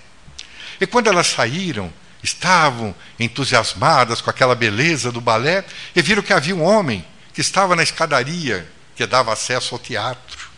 E 0.80 0.86
quando 0.86 1.08
elas 1.08 1.28
saíram, 1.28 1.92
estavam 2.22 2.94
entusiasmadas 3.18 4.20
com 4.20 4.30
aquela 4.30 4.54
beleza 4.54 5.12
do 5.12 5.20
balé 5.20 5.64
e 5.94 6.02
viram 6.02 6.22
que 6.22 6.32
havia 6.32 6.56
um 6.56 6.62
homem 6.62 7.04
que 7.32 7.40
estava 7.40 7.76
na 7.76 7.82
escadaria 7.82 8.68
que 8.96 9.06
dava 9.06 9.32
acesso 9.32 9.74
ao 9.74 9.78
teatro. 9.78 10.48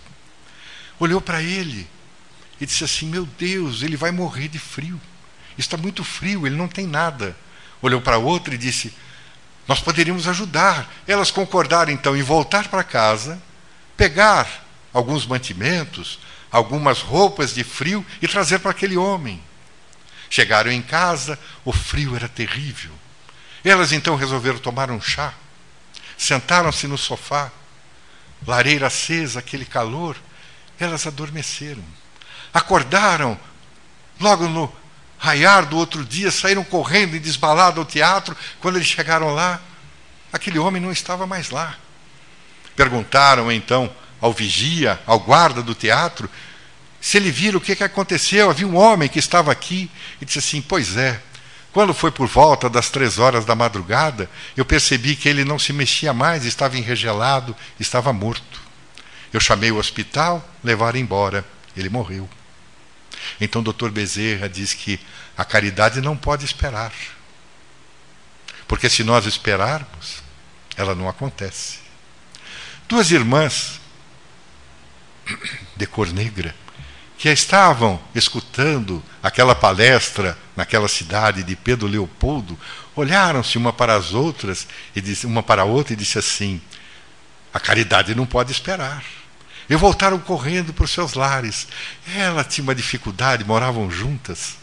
Olhou 0.98 1.20
para 1.20 1.42
ele 1.42 1.88
e 2.60 2.66
disse 2.66 2.84
assim: 2.84 3.06
Meu 3.06 3.26
Deus, 3.26 3.82
ele 3.82 3.96
vai 3.96 4.10
morrer 4.10 4.48
de 4.48 4.58
frio. 4.58 5.00
Está 5.58 5.76
muito 5.76 6.04
frio, 6.04 6.46
ele 6.46 6.56
não 6.56 6.68
tem 6.68 6.86
nada. 6.86 7.36
Olhou 7.82 8.00
para 8.00 8.18
outra 8.18 8.54
e 8.54 8.58
disse: 8.58 8.92
Nós 9.66 9.80
poderíamos 9.80 10.26
ajudar. 10.28 10.90
Elas 11.06 11.30
concordaram 11.30 11.92
então 11.92 12.16
em 12.16 12.22
voltar 12.22 12.68
para 12.68 12.84
casa, 12.84 13.40
pegar 13.96 14.64
alguns 14.92 15.26
mantimentos, 15.26 16.18
algumas 16.50 17.00
roupas 17.00 17.54
de 17.54 17.62
frio 17.62 18.04
e 18.20 18.26
trazer 18.28 18.58
para 18.60 18.70
aquele 18.70 18.96
homem. 18.96 19.42
Chegaram 20.28 20.70
em 20.70 20.82
casa, 20.82 21.38
o 21.64 21.72
frio 21.72 22.16
era 22.16 22.28
terrível. 22.28 22.92
Elas 23.64 23.92
então 23.92 24.16
resolveram 24.16 24.58
tomar 24.58 24.90
um 24.90 25.00
chá. 25.00 25.32
Sentaram-se 26.16 26.86
no 26.86 26.96
sofá, 26.96 27.50
lareira 28.46 28.86
acesa, 28.86 29.38
aquele 29.38 29.64
calor. 29.64 30.16
Elas 30.78 31.06
adormeceram. 31.06 31.84
Acordaram 32.52 33.38
logo 34.20 34.48
no 34.48 34.72
raiar 35.26 35.66
do 35.66 35.76
outro 35.76 36.04
dia, 36.04 36.30
saíram 36.30 36.62
correndo 36.62 37.16
e 37.16 37.18
desbalado 37.18 37.80
ao 37.80 37.86
teatro. 37.86 38.36
Quando 38.60 38.76
eles 38.76 38.86
chegaram 38.86 39.34
lá, 39.34 39.60
aquele 40.32 40.58
homem 40.58 40.80
não 40.80 40.92
estava 40.92 41.26
mais 41.26 41.50
lá. 41.50 41.74
Perguntaram 42.76 43.50
então 43.50 43.90
ao 44.20 44.32
vigia, 44.32 45.00
ao 45.04 45.18
guarda 45.18 45.62
do 45.62 45.74
teatro, 45.74 46.30
se 47.00 47.16
ele 47.16 47.30
vira 47.32 47.56
o 47.56 47.60
que, 47.60 47.74
que 47.74 47.82
aconteceu. 47.82 48.48
Havia 48.48 48.68
um 48.68 48.76
homem 48.76 49.08
que 49.08 49.18
estava 49.18 49.50
aqui 49.50 49.90
e 50.20 50.24
disse 50.24 50.38
assim: 50.38 50.62
Pois 50.62 50.96
é, 50.96 51.20
quando 51.72 51.92
foi 51.92 52.12
por 52.12 52.28
volta 52.28 52.70
das 52.70 52.88
três 52.88 53.18
horas 53.18 53.44
da 53.44 53.56
madrugada, 53.56 54.30
eu 54.56 54.64
percebi 54.64 55.16
que 55.16 55.28
ele 55.28 55.44
não 55.44 55.58
se 55.58 55.72
mexia 55.72 56.12
mais, 56.12 56.44
estava 56.44 56.78
enregelado, 56.78 57.56
estava 57.80 58.12
morto. 58.12 58.60
Eu 59.32 59.40
chamei 59.40 59.72
o 59.72 59.78
hospital, 59.78 60.48
levaram 60.62 60.98
embora. 60.98 61.44
Ele 61.76 61.88
morreu. 61.88 62.28
Então 63.40 63.60
o 63.60 63.64
doutor 63.64 63.90
Bezerra 63.90 64.48
diz 64.48 64.74
que 64.74 65.00
a 65.36 65.44
caridade 65.44 66.00
não 66.00 66.16
pode 66.16 66.44
esperar. 66.44 66.92
Porque 68.66 68.88
se 68.88 69.04
nós 69.04 69.26
esperarmos, 69.26 70.22
ela 70.76 70.94
não 70.94 71.08
acontece. 71.08 71.78
Duas 72.88 73.10
irmãs 73.10 73.80
de 75.76 75.86
cor 75.86 76.08
negra 76.12 76.54
que 77.18 77.28
estavam 77.30 78.00
escutando 78.14 79.02
aquela 79.22 79.54
palestra 79.54 80.36
naquela 80.54 80.86
cidade 80.86 81.42
de 81.42 81.56
Pedro 81.56 81.86
Leopoldo, 81.88 82.58
olharam-se 82.94 83.56
uma 83.56 83.72
para 83.72 83.94
as 83.94 84.12
outras 84.12 84.68
e 84.94 85.00
disse, 85.00 85.26
uma 85.26 85.42
para 85.42 85.62
a 85.62 85.64
outra 85.64 85.94
e 85.94 85.96
disse 85.96 86.18
assim: 86.18 86.60
a 87.52 87.58
caridade 87.58 88.14
não 88.14 88.26
pode 88.26 88.52
esperar. 88.52 89.02
E 89.68 89.74
voltaram 89.74 90.18
correndo 90.18 90.72
para 90.72 90.84
os 90.84 90.90
seus 90.90 91.14
lares. 91.14 91.66
Ela 92.16 92.44
tinha 92.44 92.62
uma 92.62 92.74
dificuldade, 92.74 93.44
moravam 93.44 93.90
juntas. 93.90 94.56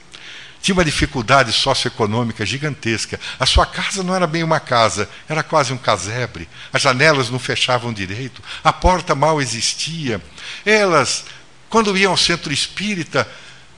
Tinha 0.63 0.73
uma 0.73 0.85
dificuldade 0.85 1.51
socioeconômica 1.51 2.45
gigantesca. 2.45 3.19
A 3.37 3.45
sua 3.45 3.65
casa 3.65 4.01
não 4.01 4.15
era 4.15 4.25
bem 4.25 4.43
uma 4.43 4.61
casa, 4.61 5.09
era 5.27 5.43
quase 5.43 5.73
um 5.73 5.77
casebre. 5.77 6.47
As 6.71 6.81
janelas 6.81 7.29
não 7.29 7.37
fechavam 7.37 7.91
direito, 7.91 8.41
a 8.63 8.71
porta 8.71 9.13
mal 9.13 9.41
existia. 9.41 10.21
Elas, 10.65 11.25
quando 11.69 11.97
iam 11.97 12.11
ao 12.11 12.17
centro 12.17 12.53
espírita, 12.53 13.27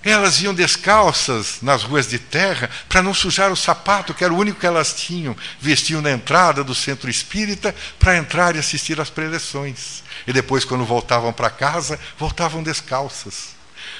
elas 0.04 0.40
iam 0.44 0.54
descalças 0.54 1.58
nas 1.64 1.82
ruas 1.82 2.08
de 2.08 2.20
terra 2.20 2.70
para 2.88 3.02
não 3.02 3.16
sujar 3.16 3.52
o 3.52 3.56
sapato, 3.56 4.14
que 4.14 4.24
era 4.24 4.32
o 4.32 4.38
único 4.38 4.60
que 4.60 4.68
elas 4.68 4.94
tinham. 4.94 5.36
Vestiam 5.60 6.04
na 6.04 6.12
entrada 6.12 6.64
do 6.64 6.76
centro 6.76 7.10
espírita 7.10 7.74
para 7.98 8.16
entrar 8.16 8.56
e 8.56 8.60
assistir 8.60 9.02
às 9.02 9.10
preleções. 9.10 10.04
E 10.28 10.34
depois, 10.34 10.66
quando 10.66 10.86
voltavam 10.86 11.32
para 11.32 11.50
casa, 11.50 12.00
voltavam 12.18 12.64
descalças. 12.64 13.56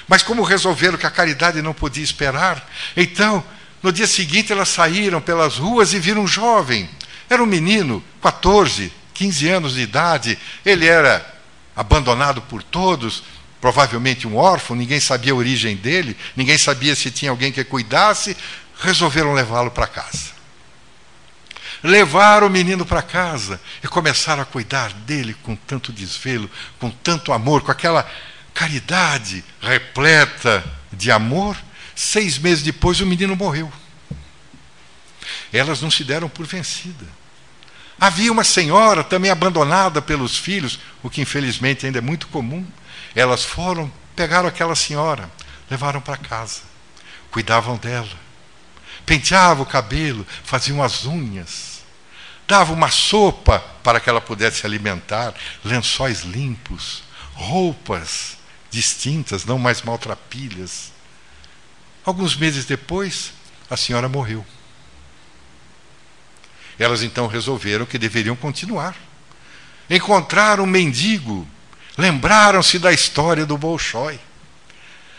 Mas 0.08 0.22
como 0.22 0.42
resolveram 0.42 0.98
que 0.98 1.06
a 1.06 1.10
caridade 1.10 1.62
não 1.62 1.72
podia 1.72 2.02
esperar, 2.02 2.68
então, 2.96 3.44
no 3.82 3.92
dia 3.92 4.06
seguinte, 4.06 4.52
elas 4.52 4.68
saíram 4.68 5.20
pelas 5.20 5.56
ruas 5.56 5.92
e 5.92 5.98
viram 5.98 6.22
um 6.22 6.26
jovem. 6.26 6.88
Era 7.28 7.42
um 7.42 7.46
menino, 7.46 8.02
14, 8.22 8.92
15 9.14 9.48
anos 9.48 9.74
de 9.74 9.80
idade. 9.80 10.38
Ele 10.64 10.86
era 10.86 11.34
abandonado 11.74 12.40
por 12.42 12.62
todos, 12.62 13.22
provavelmente 13.60 14.26
um 14.26 14.36
órfão, 14.36 14.76
ninguém 14.76 15.00
sabia 15.00 15.32
a 15.32 15.36
origem 15.36 15.76
dele, 15.76 16.16
ninguém 16.36 16.56
sabia 16.56 16.94
se 16.94 17.10
tinha 17.10 17.30
alguém 17.30 17.52
que 17.52 17.64
cuidasse, 17.64 18.36
resolveram 18.78 19.34
levá-lo 19.34 19.70
para 19.70 19.86
casa. 19.86 20.35
Levaram 21.82 22.46
o 22.46 22.50
menino 22.50 22.84
para 22.84 23.02
casa 23.02 23.60
e 23.82 23.88
começaram 23.88 24.42
a 24.42 24.46
cuidar 24.46 24.92
dele 24.92 25.34
com 25.42 25.54
tanto 25.54 25.92
desvelo, 25.92 26.50
com 26.78 26.90
tanto 26.90 27.32
amor, 27.32 27.62
com 27.62 27.70
aquela 27.70 28.08
caridade 28.54 29.44
repleta 29.60 30.64
de 30.92 31.10
amor. 31.10 31.56
Seis 31.94 32.38
meses 32.38 32.64
depois, 32.64 33.00
o 33.00 33.06
menino 33.06 33.36
morreu. 33.36 33.72
Elas 35.52 35.80
não 35.80 35.90
se 35.90 36.04
deram 36.04 36.28
por 36.28 36.46
vencida. 36.46 37.06
Havia 37.98 38.30
uma 38.30 38.44
senhora 38.44 39.02
também 39.02 39.30
abandonada 39.30 40.02
pelos 40.02 40.36
filhos, 40.36 40.78
o 41.02 41.08
que 41.08 41.22
infelizmente 41.22 41.86
ainda 41.86 41.98
é 41.98 42.02
muito 42.02 42.26
comum 42.28 42.66
elas 43.16 43.42
foram, 43.42 43.90
pegaram 44.14 44.46
aquela 44.46 44.76
senhora, 44.76 45.30
levaram 45.70 46.02
para 46.02 46.18
casa, 46.18 46.60
cuidavam 47.30 47.78
dela, 47.78 48.25
penteavam 49.06 49.62
o 49.62 49.66
cabelo, 49.66 50.26
faziam 50.44 50.82
as 50.82 51.06
unhas, 51.06 51.82
davam 52.46 52.74
uma 52.74 52.90
sopa 52.90 53.60
para 53.82 54.00
que 54.00 54.10
ela 54.10 54.20
pudesse 54.20 54.58
se 54.58 54.66
alimentar, 54.66 55.32
lençóis 55.64 56.22
limpos, 56.22 57.04
roupas 57.32 58.36
distintas, 58.70 59.46
não 59.46 59.58
mais 59.58 59.80
maltrapilhas. 59.80 60.92
Alguns 62.04 62.36
meses 62.36 62.66
depois, 62.66 63.32
a 63.70 63.76
senhora 63.76 64.08
morreu. 64.08 64.44
Elas 66.78 67.02
então 67.02 67.26
resolveram 67.26 67.86
que 67.86 67.96
deveriam 67.96 68.36
continuar. 68.36 68.94
Encontraram 69.88 70.64
um 70.64 70.66
mendigo 70.66 71.48
Lembraram-se 71.96 72.78
da 72.78 72.92
história 72.92 73.46
do 73.46 73.56
Bolshoi. 73.56 74.20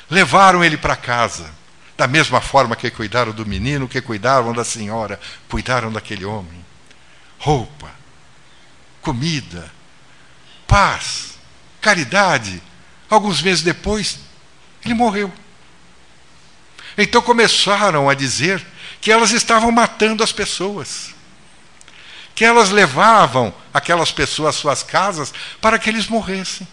Levaram 0.09 0.63
ele 0.63 0.77
para 0.77 0.95
casa. 0.95 1.49
Da 1.97 2.07
mesma 2.07 2.39
forma 2.39 2.75
que 2.75 2.91
cuidaram 2.91 3.31
do 3.31 3.45
menino, 3.45 3.87
que 3.87 3.99
cuidavam 3.99 4.53
da 4.53 4.63
senhora, 4.63 5.19
cuidaram 5.49 5.91
daquele 5.91 6.23
homem. 6.23 6.63
Roupa, 7.39 7.91
comida, 9.01 9.71
paz, 10.67 11.39
caridade. 11.81 12.61
Alguns 13.09 13.41
meses 13.41 13.63
depois, 13.63 14.19
ele 14.85 14.93
morreu. 14.93 15.33
Então 16.97 17.21
começaram 17.21 18.07
a 18.09 18.13
dizer 18.13 18.63
que 19.01 19.11
elas 19.11 19.31
estavam 19.31 19.71
matando 19.71 20.23
as 20.23 20.31
pessoas 20.31 21.17
que 22.37 22.45
elas 22.45 22.69
levavam 22.69 23.51
aquelas 23.73 24.11
pessoas 24.11 24.49
às 24.49 24.61
suas 24.61 24.83
casas 24.83 25.33
para 25.59 25.79
que 25.79 25.89
eles 25.89 26.07
morressem. 26.07 26.67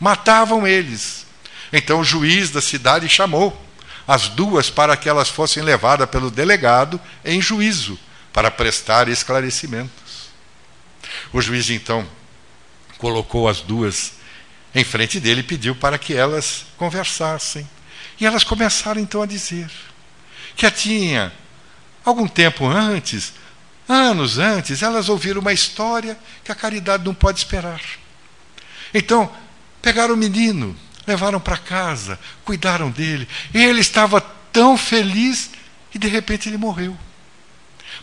Matavam 0.00 0.66
eles. 0.66 1.26
Então 1.70 2.00
o 2.00 2.04
juiz 2.04 2.48
da 2.48 2.62
cidade 2.62 3.06
chamou 3.06 3.54
as 4.06 4.28
duas 4.28 4.70
para 4.70 4.96
que 4.96 5.08
elas 5.08 5.28
fossem 5.28 5.62
levadas 5.62 6.08
pelo 6.08 6.30
delegado 6.30 7.00
em 7.24 7.40
juízo 7.40 7.98
para 8.32 8.50
prestar 8.50 9.08
esclarecimentos. 9.08 10.30
O 11.32 11.40
juiz 11.40 11.70
então 11.70 12.06
colocou 12.98 13.48
as 13.48 13.60
duas 13.60 14.12
em 14.74 14.84
frente 14.84 15.20
dele 15.20 15.40
e 15.40 15.44
pediu 15.44 15.74
para 15.74 15.98
que 15.98 16.14
elas 16.14 16.66
conversassem. 16.76 17.68
E 18.20 18.26
elas 18.26 18.44
começaram 18.44 19.00
então 19.00 19.22
a 19.22 19.26
dizer 19.26 19.70
que 20.56 20.70
tinha 20.70 21.32
algum 22.04 22.28
tempo 22.28 22.66
antes 22.66 23.34
Anos 23.88 24.38
antes, 24.38 24.82
elas 24.82 25.08
ouviram 25.08 25.40
uma 25.40 25.52
história 25.52 26.16
que 26.44 26.52
a 26.52 26.54
caridade 26.54 27.04
não 27.04 27.14
pode 27.14 27.38
esperar. 27.38 27.80
Então, 28.94 29.30
pegaram 29.80 30.14
o 30.14 30.16
menino, 30.16 30.76
levaram 31.06 31.40
para 31.40 31.56
casa, 31.56 32.18
cuidaram 32.44 32.90
dele. 32.90 33.28
Ele 33.52 33.80
estava 33.80 34.20
tão 34.52 34.76
feliz 34.76 35.50
e 35.94 35.98
de 35.98 36.08
repente 36.08 36.48
ele 36.48 36.56
morreu. 36.56 36.96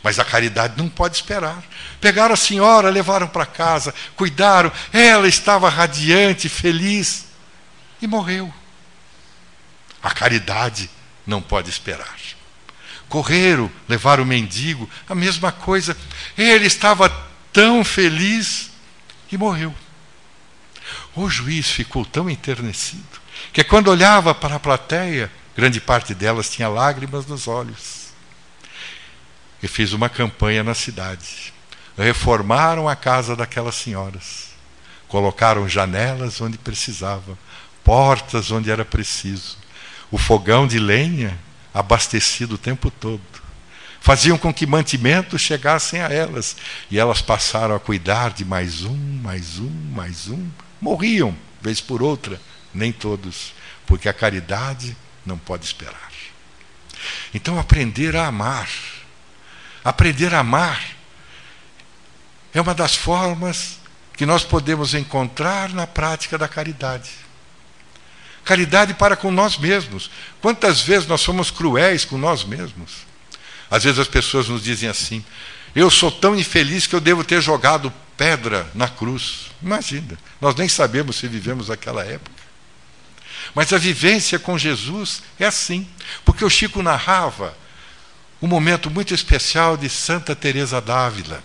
Mas 0.04 0.20
a 0.20 0.26
caridade 0.26 0.76
não 0.78 0.88
pode 0.88 1.16
esperar. 1.16 1.64
Pegaram 2.00 2.34
a 2.34 2.38
senhora, 2.38 2.90
levaram 2.90 3.28
para 3.28 3.46
casa, 3.46 3.94
cuidaram, 4.16 4.72
ela 4.94 5.28
estava 5.28 5.70
radiante, 5.70 6.48
feliz 6.48 7.26
e 8.02 8.08
morreu. 8.08 8.54
A 10.02 10.12
caridade 10.12 10.90
não 11.26 11.42
pode 11.42 11.70
esperar 11.70 12.16
correram, 13.10 13.70
levaram 13.90 14.24
o 14.24 14.26
mendigo, 14.26 14.90
a 15.10 15.16
mesma 15.16 15.52
coisa. 15.52 15.98
Ele 16.38 16.68
estava 16.68 17.10
tão 17.52 17.84
feliz 17.84 18.70
e 19.32 19.38
morreu. 19.38 19.74
O 21.20 21.30
juiz 21.30 21.70
ficou 21.70 22.06
tão 22.06 22.30
enternecido 22.30 23.20
que 23.52 23.62
quando 23.62 23.90
olhava 23.90 24.34
para 24.34 24.56
a 24.56 24.60
plateia, 24.60 25.30
grande 25.54 25.82
parte 25.82 26.14
delas 26.14 26.50
tinha 26.50 26.70
lágrimas 26.70 27.26
nos 27.26 27.46
olhos. 27.46 28.14
e 29.62 29.68
fez 29.68 29.92
uma 29.92 30.08
campanha 30.08 30.64
na 30.64 30.74
cidade. 30.74 31.54
Reformaram 31.98 32.88
a 32.88 32.96
casa 32.96 33.36
daquelas 33.36 33.76
senhoras. 33.76 34.52
Colocaram 35.10 35.68
janelas 35.68 36.40
onde 36.40 36.58
precisava, 36.58 37.38
portas 37.84 38.50
onde 38.50 38.72
era 38.72 38.86
preciso, 38.86 39.58
o 40.10 40.18
fogão 40.18 40.66
de 40.66 40.80
lenha 40.80 41.38
abastecido 41.74 42.56
o 42.56 42.58
tempo 42.58 42.90
todo. 42.90 43.20
Faziam 44.00 44.38
com 44.38 44.54
que 44.54 44.66
mantimentos 44.66 45.42
chegassem 45.42 46.00
a 46.00 46.08
elas 46.08 46.56
e 46.90 46.98
elas 46.98 47.22
passaram 47.22 47.76
a 47.76 47.80
cuidar 47.80 48.32
de 48.32 48.46
mais 48.46 48.84
um, 48.86 49.20
mais 49.22 49.60
um, 49.60 49.70
mais 49.94 50.30
um. 50.30 50.50
Morriam, 50.82 51.36
vez 51.62 51.82
por 51.82 52.02
outra, 52.02 52.40
nem 52.74 52.92
todos, 52.92 53.54
porque 53.86 54.08
a 54.08 54.14
caridade 54.14 54.96
não 55.26 55.38
pode 55.38 55.66
esperar. 55.66 56.10
Então, 57.34 57.60
aprender 57.60 58.16
a 58.16 58.28
amar. 58.28 58.70
Aprender 59.84 60.34
a 60.34 60.40
amar 60.40 60.84
é 62.54 62.60
uma 62.60 62.74
das 62.74 62.96
formas 62.96 63.80
que 64.16 64.26
nós 64.26 64.44
podemos 64.44 64.94
encontrar 64.94 65.70
na 65.70 65.88
prática 65.88 66.38
da 66.38 66.48
caridade. 66.48 67.10
Caridade 68.44 68.94
para 68.94 69.16
com 69.16 69.32
nós 69.32 69.58
mesmos. 69.58 70.10
Quantas 70.42 70.82
vezes 70.82 71.08
nós 71.08 71.22
somos 71.22 71.52
cruéis 71.52 72.04
com 72.04 72.18
nós 72.18 72.44
mesmos? 72.44 73.08
Às 73.70 73.84
vezes 73.84 74.00
as 74.00 74.08
pessoas 74.08 74.50
nos 74.50 74.64
dizem 74.64 74.90
assim: 74.90 75.24
eu 75.76 75.90
sou 75.90 76.12
tão 76.12 76.36
infeliz 76.36 76.88
que 76.88 76.96
eu 76.96 77.00
devo 77.00 77.24
ter 77.24 77.42
jogado 77.42 77.94
pedra 78.20 78.70
na 78.76 78.90
cruz. 78.90 79.50
Imagina, 79.64 80.20
nós 80.42 80.54
nem 80.56 80.68
sabemos 80.68 81.16
se 81.16 81.26
vivemos 81.26 81.72
aquela 81.72 82.04
época. 82.04 82.44
Mas 83.56 83.72
a 83.72 83.78
vivência 83.78 84.38
com 84.38 84.58
Jesus 84.58 85.24
é 85.40 85.46
assim, 85.46 85.88
porque 86.26 86.44
o 86.44 86.50
Chico 86.50 86.84
narrava 86.84 87.58
um 88.42 88.48
momento 88.48 88.92
muito 88.92 89.14
especial 89.14 89.78
de 89.78 89.90
Santa 89.90 90.36
Teresa 90.36 90.82
d'Ávila. 90.82 91.42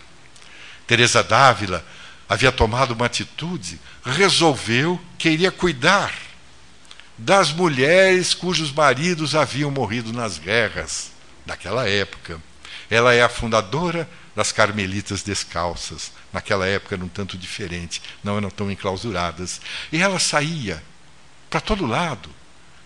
Teresa 0.85 1.23
d'Ávila 1.23 1.87
havia 2.29 2.51
tomado 2.51 2.91
uma 2.91 3.07
atitude, 3.07 3.81
resolveu 4.05 5.01
que 5.17 5.31
iria 5.31 5.53
cuidar 5.53 6.13
das 7.17 7.53
mulheres 7.53 8.35
cujos 8.35 8.73
maridos 8.73 9.37
haviam 9.37 9.71
morrido 9.71 10.13
nas 10.13 10.39
guerras 10.39 11.13
daquela 11.47 11.89
época. 11.89 12.41
Ela 12.91 13.15
é 13.15 13.23
a 13.23 13.29
fundadora 13.29 14.09
das 14.35 14.53
Carmelitas 14.53 15.23
Descalças. 15.23 16.13
Naquela 16.33 16.67
época 16.67 16.95
era 16.95 17.05
um 17.05 17.09
tanto 17.09 17.39
diferente, 17.39 18.03
não 18.23 18.37
eram 18.37 18.51
tão 18.51 18.71
enclausuradas. 18.71 19.61
E 19.93 20.03
ela 20.03 20.19
saía 20.19 20.83
para 21.49 21.61
todo 21.61 21.87
lado, 21.87 22.29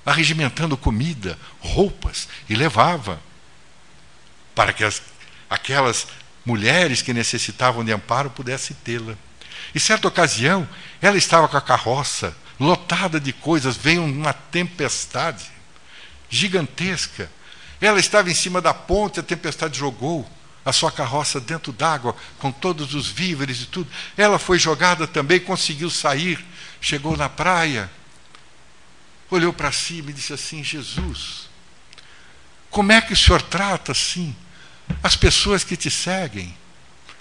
arregimentando 0.04 0.76
comida, 0.76 1.38
roupas, 1.60 2.28
e 2.48 2.54
levava 2.54 3.20
para 4.54 4.72
que 4.72 4.84
as, 4.84 5.00
aquelas 5.48 6.08
mulheres 6.44 7.02
que 7.02 7.14
necessitavam 7.14 7.84
de 7.84 7.92
amparo 7.92 8.30
pudessem 8.30 8.76
tê-la. 8.84 9.14
E 9.74 9.80
certa 9.80 10.08
ocasião, 10.08 10.68
ela 11.00 11.16
estava 11.16 11.48
com 11.48 11.56
a 11.56 11.62
carroça 11.62 12.36
lotada 12.58 13.20
de 13.20 13.32
coisas, 13.32 13.76
veio 13.76 14.04
uma 14.04 14.32
tempestade 14.32 15.46
gigantesca. 16.28 17.30
Ela 17.80 18.00
estava 18.00 18.30
em 18.30 18.34
cima 18.34 18.60
da 18.60 18.74
ponte, 18.74 19.20
a 19.20 19.22
tempestade 19.22 19.78
jogou 19.78 20.28
a 20.68 20.72
sua 20.72 20.92
carroça 20.92 21.40
dentro 21.40 21.72
d'água, 21.72 22.14
com 22.38 22.52
todos 22.52 22.92
os 22.92 23.08
víveres 23.08 23.62
e 23.62 23.66
tudo. 23.66 23.90
Ela 24.18 24.38
foi 24.38 24.58
jogada 24.58 25.06
também, 25.06 25.40
conseguiu 25.40 25.88
sair, 25.88 26.44
chegou 26.78 27.16
na 27.16 27.26
praia, 27.26 27.90
olhou 29.30 29.50
para 29.50 29.72
cima 29.72 30.10
e 30.10 30.12
disse 30.12 30.34
assim: 30.34 30.62
Jesus, 30.62 31.48
como 32.68 32.92
é 32.92 33.00
que 33.00 33.14
o 33.14 33.16
senhor 33.16 33.40
trata 33.40 33.92
assim 33.92 34.36
as 35.02 35.16
pessoas 35.16 35.64
que 35.64 35.74
te 35.74 35.90
seguem? 35.90 36.54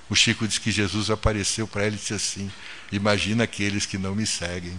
O 0.09 0.15
Chico 0.15 0.45
diz 0.45 0.57
que 0.57 0.69
Jesus 0.69 1.09
apareceu 1.09 1.65
para 1.65 1.85
ele 1.85 1.95
e 1.95 1.99
disse 1.99 2.13
assim: 2.13 2.51
Imagina 2.91 3.45
aqueles 3.45 3.85
que 3.85 3.97
não 3.97 4.13
me 4.13 4.25
seguem. 4.25 4.77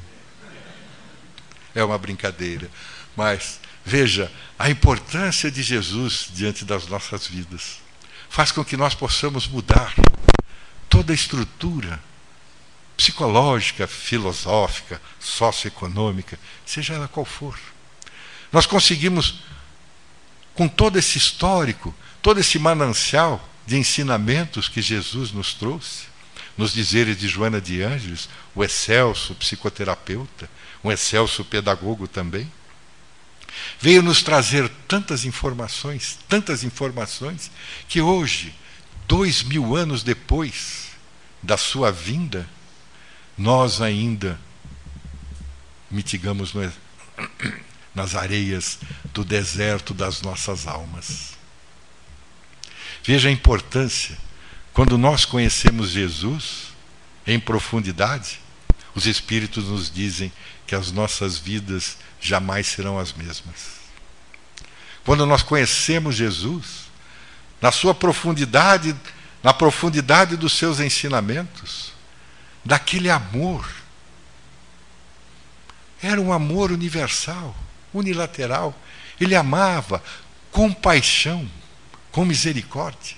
É 1.74 1.82
uma 1.82 1.96
brincadeira, 1.96 2.70
mas 3.16 3.60
veja 3.82 4.30
a 4.58 4.68
importância 4.68 5.50
de 5.50 5.62
Jesus 5.62 6.28
diante 6.34 6.66
das 6.66 6.86
nossas 6.86 7.26
vidas. 7.26 7.87
Faz 8.28 8.52
com 8.52 8.64
que 8.64 8.76
nós 8.76 8.94
possamos 8.94 9.46
mudar 9.46 9.94
toda 10.88 11.12
a 11.12 11.14
estrutura 11.14 12.00
psicológica, 12.96 13.86
filosófica, 13.86 15.00
socioeconômica, 15.20 16.38
seja 16.66 16.94
ela 16.94 17.06
qual 17.06 17.24
for. 17.24 17.56
Nós 18.50 18.66
conseguimos, 18.66 19.42
com 20.54 20.66
todo 20.66 20.98
esse 20.98 21.16
histórico, 21.16 21.94
todo 22.20 22.40
esse 22.40 22.58
manancial 22.58 23.48
de 23.64 23.76
ensinamentos 23.76 24.68
que 24.68 24.82
Jesus 24.82 25.30
nos 25.30 25.54
trouxe, 25.54 26.08
nos 26.56 26.72
dizeres 26.72 27.16
de 27.16 27.28
Joana 27.28 27.60
de 27.60 27.82
Ângeles, 27.82 28.28
o 28.54 28.64
excelso 28.64 29.34
psicoterapeuta, 29.36 30.50
um 30.82 30.90
excelso 30.90 31.44
pedagogo 31.44 32.08
também, 32.08 32.50
veio 33.80 34.02
nos 34.02 34.22
trazer 34.22 34.68
tantas 34.86 35.24
informações, 35.24 36.18
tantas 36.28 36.64
informações, 36.64 37.50
que 37.88 38.00
hoje, 38.00 38.54
dois 39.06 39.42
mil 39.42 39.76
anos 39.76 40.02
depois 40.02 40.88
da 41.42 41.56
sua 41.56 41.90
vinda, 41.92 42.48
nós 43.36 43.80
ainda 43.80 44.38
mitigamos 45.90 46.52
no, 46.52 46.72
nas 47.94 48.14
areias 48.14 48.78
do 49.12 49.24
deserto 49.24 49.94
das 49.94 50.22
nossas 50.22 50.66
almas. 50.66 51.36
Veja 53.02 53.28
a 53.28 53.32
importância. 53.32 54.18
Quando 54.72 54.98
nós 54.98 55.24
conhecemos 55.24 55.90
Jesus 55.90 56.68
em 57.26 57.38
profundidade, 57.38 58.40
os 58.94 59.06
Espíritos 59.06 59.64
nos 59.64 59.90
dizem 59.90 60.32
que 60.66 60.74
as 60.74 60.90
nossas 60.92 61.38
vidas 61.38 61.96
jamais 62.20 62.66
serão 62.66 62.98
as 62.98 63.12
mesmas. 63.12 63.78
Quando 65.04 65.24
nós 65.24 65.42
conhecemos 65.42 66.16
Jesus, 66.16 66.88
na 67.60 67.72
sua 67.72 67.94
profundidade, 67.94 68.94
na 69.42 69.52
profundidade 69.54 70.36
dos 70.36 70.52
seus 70.52 70.80
ensinamentos, 70.80 71.92
daquele 72.64 73.08
amor. 73.08 73.68
Era 76.02 76.20
um 76.20 76.32
amor 76.32 76.70
universal, 76.70 77.56
unilateral. 77.92 78.78
Ele 79.20 79.34
amava 79.34 80.02
com 80.52 80.72
paixão, 80.72 81.48
com 82.12 82.24
misericórdia. 82.24 83.16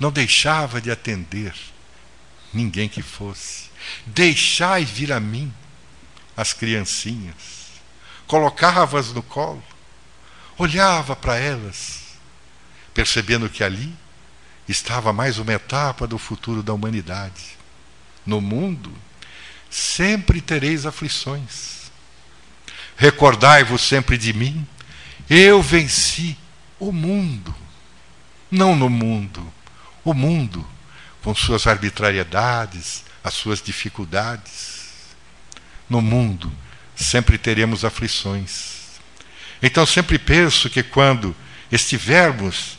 Não 0.00 0.10
deixava 0.10 0.80
de 0.80 0.90
atender 0.90 1.54
ninguém 2.52 2.88
que 2.88 3.02
fosse. 3.02 3.70
Deixai 4.06 4.84
vir 4.84 5.12
a 5.12 5.20
mim 5.20 5.52
as 6.36 6.52
criancinhas. 6.52 7.72
Colocava-as 8.26 9.12
no 9.12 9.22
colo, 9.22 9.62
olhava 10.56 11.14
para 11.14 11.36
elas, 11.36 12.02
percebendo 12.94 13.48
que 13.48 13.62
ali 13.62 13.94
estava 14.68 15.12
mais 15.12 15.38
uma 15.38 15.52
etapa 15.52 16.06
do 16.06 16.18
futuro 16.18 16.62
da 16.62 16.72
humanidade 16.72 17.58
no 18.24 18.40
mundo, 18.40 18.92
sempre 19.68 20.40
tereis 20.40 20.86
aflições. 20.86 21.90
Recordai-vos 22.96 23.82
sempre 23.82 24.16
de 24.16 24.32
mim, 24.32 24.66
eu 25.28 25.62
venci 25.62 26.36
o 26.78 26.92
mundo. 26.92 27.54
Não 28.50 28.76
no 28.76 28.88
mundo, 28.88 29.52
o 30.04 30.12
mundo, 30.12 30.66
com 31.22 31.34
suas 31.34 31.66
arbitrariedades, 31.66 33.04
as 33.22 33.34
suas 33.34 33.62
dificuldades. 33.62 34.82
No 35.88 36.00
mundo, 36.00 36.50
sempre 36.96 37.36
teremos 37.36 37.84
aflições. 37.84 39.00
Então, 39.62 39.84
sempre 39.86 40.18
penso 40.18 40.70
que 40.70 40.82
quando 40.82 41.34
estivermos 41.70 42.78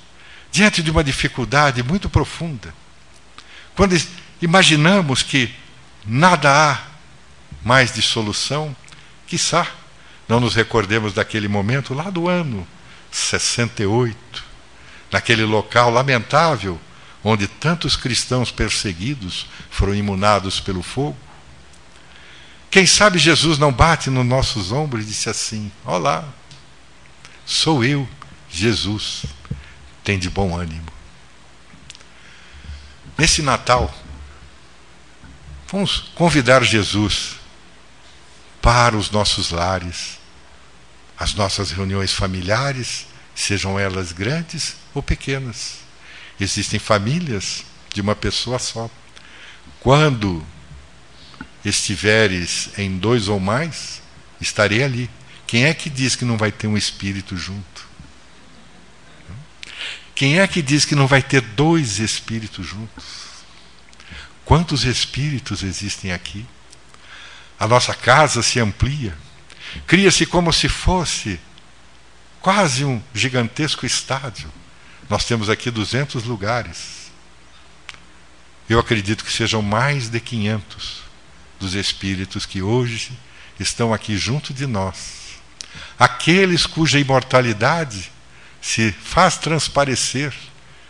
diante 0.51 0.81
de 0.83 0.91
uma 0.91 1.03
dificuldade 1.03 1.81
muito 1.83 2.09
profunda, 2.09 2.73
quando 3.75 3.99
imaginamos 4.41 5.23
que 5.23 5.53
nada 6.05 6.51
há 6.51 6.81
mais 7.63 7.93
de 7.93 8.01
solução, 8.01 8.75
quiçá 9.27 9.67
não 10.27 10.39
nos 10.39 10.55
recordemos 10.55 11.13
daquele 11.13 11.47
momento 11.47 11.93
lá 11.93 12.09
do 12.09 12.27
ano 12.27 12.67
68, 13.11 14.43
naquele 15.11 15.43
local 15.43 15.91
lamentável 15.91 16.79
onde 17.23 17.47
tantos 17.47 17.95
cristãos 17.95 18.51
perseguidos 18.51 19.47
foram 19.69 19.95
imunados 19.95 20.59
pelo 20.59 20.83
fogo. 20.83 21.17
Quem 22.69 22.85
sabe 22.85 23.19
Jesus 23.19 23.57
não 23.57 23.71
bate 23.71 24.09
nos 24.09 24.25
nossos 24.25 24.71
ombros 24.71 25.05
e 25.05 25.07
disse 25.07 25.29
assim: 25.29 25.71
Olá, 25.85 26.27
sou 27.45 27.83
eu, 27.83 28.07
Jesus, 28.49 29.25
tem 30.03 30.17
de 30.19 30.29
bom 30.29 30.55
ânimo. 30.57 30.91
Nesse 33.17 33.41
Natal, 33.41 33.93
Vamos 35.73 36.11
convidar 36.13 36.63
Jesus 36.63 37.37
para 38.61 38.95
os 38.95 39.09
nossos 39.09 39.49
lares, 39.49 40.19
as 41.17 41.33
nossas 41.33 41.71
reuniões 41.71 42.13
familiares, 42.13 43.07
sejam 43.33 43.79
elas 43.79 44.11
grandes 44.11 44.75
ou 44.93 45.01
pequenas. 45.01 45.82
Existem 46.43 46.77
famílias 46.77 47.63
de 47.93 48.01
uma 48.01 48.13
pessoa 48.13 48.59
só. 48.59 48.89
Quando 49.79 50.45
estiveres 51.63 52.69
em 52.77 52.97
dois 52.97 53.29
ou 53.29 53.39
mais, 53.39 54.01
estarei 54.41 54.83
ali. 54.83 55.09
Quem 55.47 55.63
é 55.65 55.73
que 55.73 55.89
diz 55.89 56.17
que 56.17 56.25
não 56.25 56.37
vai 56.37 56.51
ter 56.51 56.67
um 56.67 56.77
espírito 56.77 57.37
junto? 57.37 57.87
Quem 60.13 60.39
é 60.39 60.45
que 60.45 60.61
diz 60.61 60.83
que 60.83 60.95
não 60.95 61.07
vai 61.07 61.21
ter 61.21 61.39
dois 61.39 61.99
espíritos 61.99 62.67
juntos? 62.67 63.05
Quantos 64.43 64.83
espíritos 64.83 65.63
existem 65.63 66.11
aqui? 66.11 66.45
A 67.57 67.65
nossa 67.69 67.93
casa 67.93 68.43
se 68.43 68.59
amplia, 68.59 69.17
cria-se 69.87 70.25
como 70.25 70.51
se 70.51 70.67
fosse 70.67 71.39
quase 72.41 72.83
um 72.83 73.01
gigantesco 73.13 73.85
estádio. 73.85 74.51
Nós 75.13 75.25
temos 75.25 75.47
aqui 75.47 75.69
200 75.69 76.23
lugares. 76.23 77.11
Eu 78.67 78.79
acredito 78.79 79.23
que 79.23 79.31
sejam 79.31 79.61
mais 79.61 80.09
de 80.09 80.19
500 80.19 81.03
dos 81.59 81.75
espíritos 81.75 82.47
que 82.47 82.63
hoje 82.63 83.11
estão 83.59 83.93
aqui 83.93 84.17
junto 84.17 84.51
de 84.51 84.65
nós. 84.65 85.35
Aqueles 85.99 86.65
cuja 86.65 86.97
imortalidade 86.97 88.11
se 88.59 88.91
faz 88.91 89.37
transparecer 89.37 90.33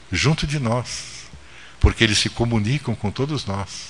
junto 0.10 0.48
de 0.48 0.58
nós, 0.58 1.28
porque 1.82 2.02
eles 2.02 2.18
se 2.18 2.30
comunicam 2.30 2.96
com 2.96 3.12
todos 3.12 3.46
nós. 3.46 3.90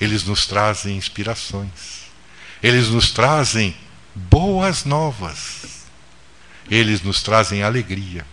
Eles 0.00 0.24
nos 0.24 0.46
trazem 0.46 0.96
inspirações. 0.96 2.06
Eles 2.62 2.88
nos 2.88 3.10
trazem 3.10 3.76
boas 4.14 4.86
novas. 4.86 5.84
Eles 6.70 7.02
nos 7.02 7.22
trazem 7.22 7.62
alegria. 7.62 8.24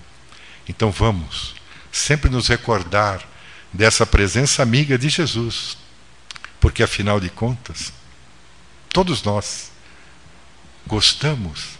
Então 0.70 0.92
vamos 0.92 1.56
sempre 1.92 2.30
nos 2.30 2.48
recordar 2.48 3.28
dessa 3.74 4.06
presença 4.06 4.62
amiga 4.62 5.00
de 5.00 5.10
Jesus, 5.10 5.76
porque 6.60 6.84
afinal 6.84 7.20
de 7.20 7.28
contas, 7.28 7.92
todos 8.94 9.24
nós 9.24 9.72
gostamos 10.86 11.72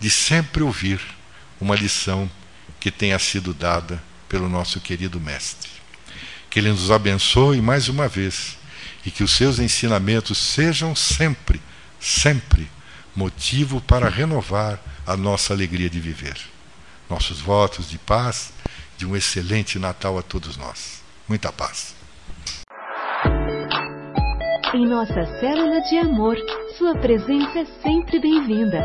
de 0.00 0.08
sempre 0.08 0.62
ouvir 0.62 1.00
uma 1.60 1.76
lição 1.76 2.30
que 2.80 2.90
tenha 2.90 3.18
sido 3.18 3.52
dada 3.52 4.02
pelo 4.26 4.48
nosso 4.48 4.80
querido 4.80 5.20
Mestre. 5.20 5.70
Que 6.48 6.60
Ele 6.60 6.70
nos 6.70 6.90
abençoe 6.90 7.60
mais 7.60 7.88
uma 7.88 8.08
vez 8.08 8.56
e 9.04 9.10
que 9.10 9.22
os 9.22 9.32
seus 9.32 9.58
ensinamentos 9.58 10.38
sejam 10.38 10.96
sempre, 10.96 11.60
sempre 12.00 12.70
motivo 13.14 13.82
para 13.82 14.08
renovar 14.08 14.80
a 15.06 15.14
nossa 15.14 15.52
alegria 15.52 15.90
de 15.90 16.00
viver. 16.00 16.38
Nossos 17.10 17.40
votos 17.40 17.90
de 17.90 17.98
paz, 17.98 18.52
de 18.96 19.04
um 19.04 19.16
excelente 19.16 19.80
Natal 19.80 20.16
a 20.16 20.22
todos 20.22 20.56
nós. 20.56 21.02
Muita 21.28 21.50
paz. 21.50 21.96
Em 24.72 24.86
nossa 24.86 25.26
célula 25.40 25.80
de 25.80 25.98
amor, 25.98 26.36
sua 26.78 26.94
presença 27.00 27.58
é 27.58 27.64
sempre 27.82 28.20
bem-vinda. 28.20 28.78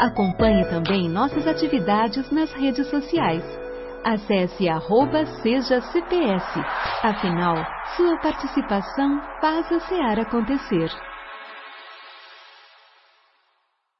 Acompanhe 0.00 0.64
também 0.68 1.08
nossas 1.08 1.46
atividades 1.46 2.28
nas 2.32 2.52
redes 2.52 2.88
sociais. 2.90 3.44
Acesse 4.04 4.68
arroba 4.68 5.24
seja 5.40 5.80
CPS. 5.80 6.58
Afinal, 7.04 7.64
sua 7.96 8.18
participação 8.18 9.22
faz 9.40 9.70
a 9.70 9.80
SEAR 9.80 10.18
acontecer. 10.18 10.90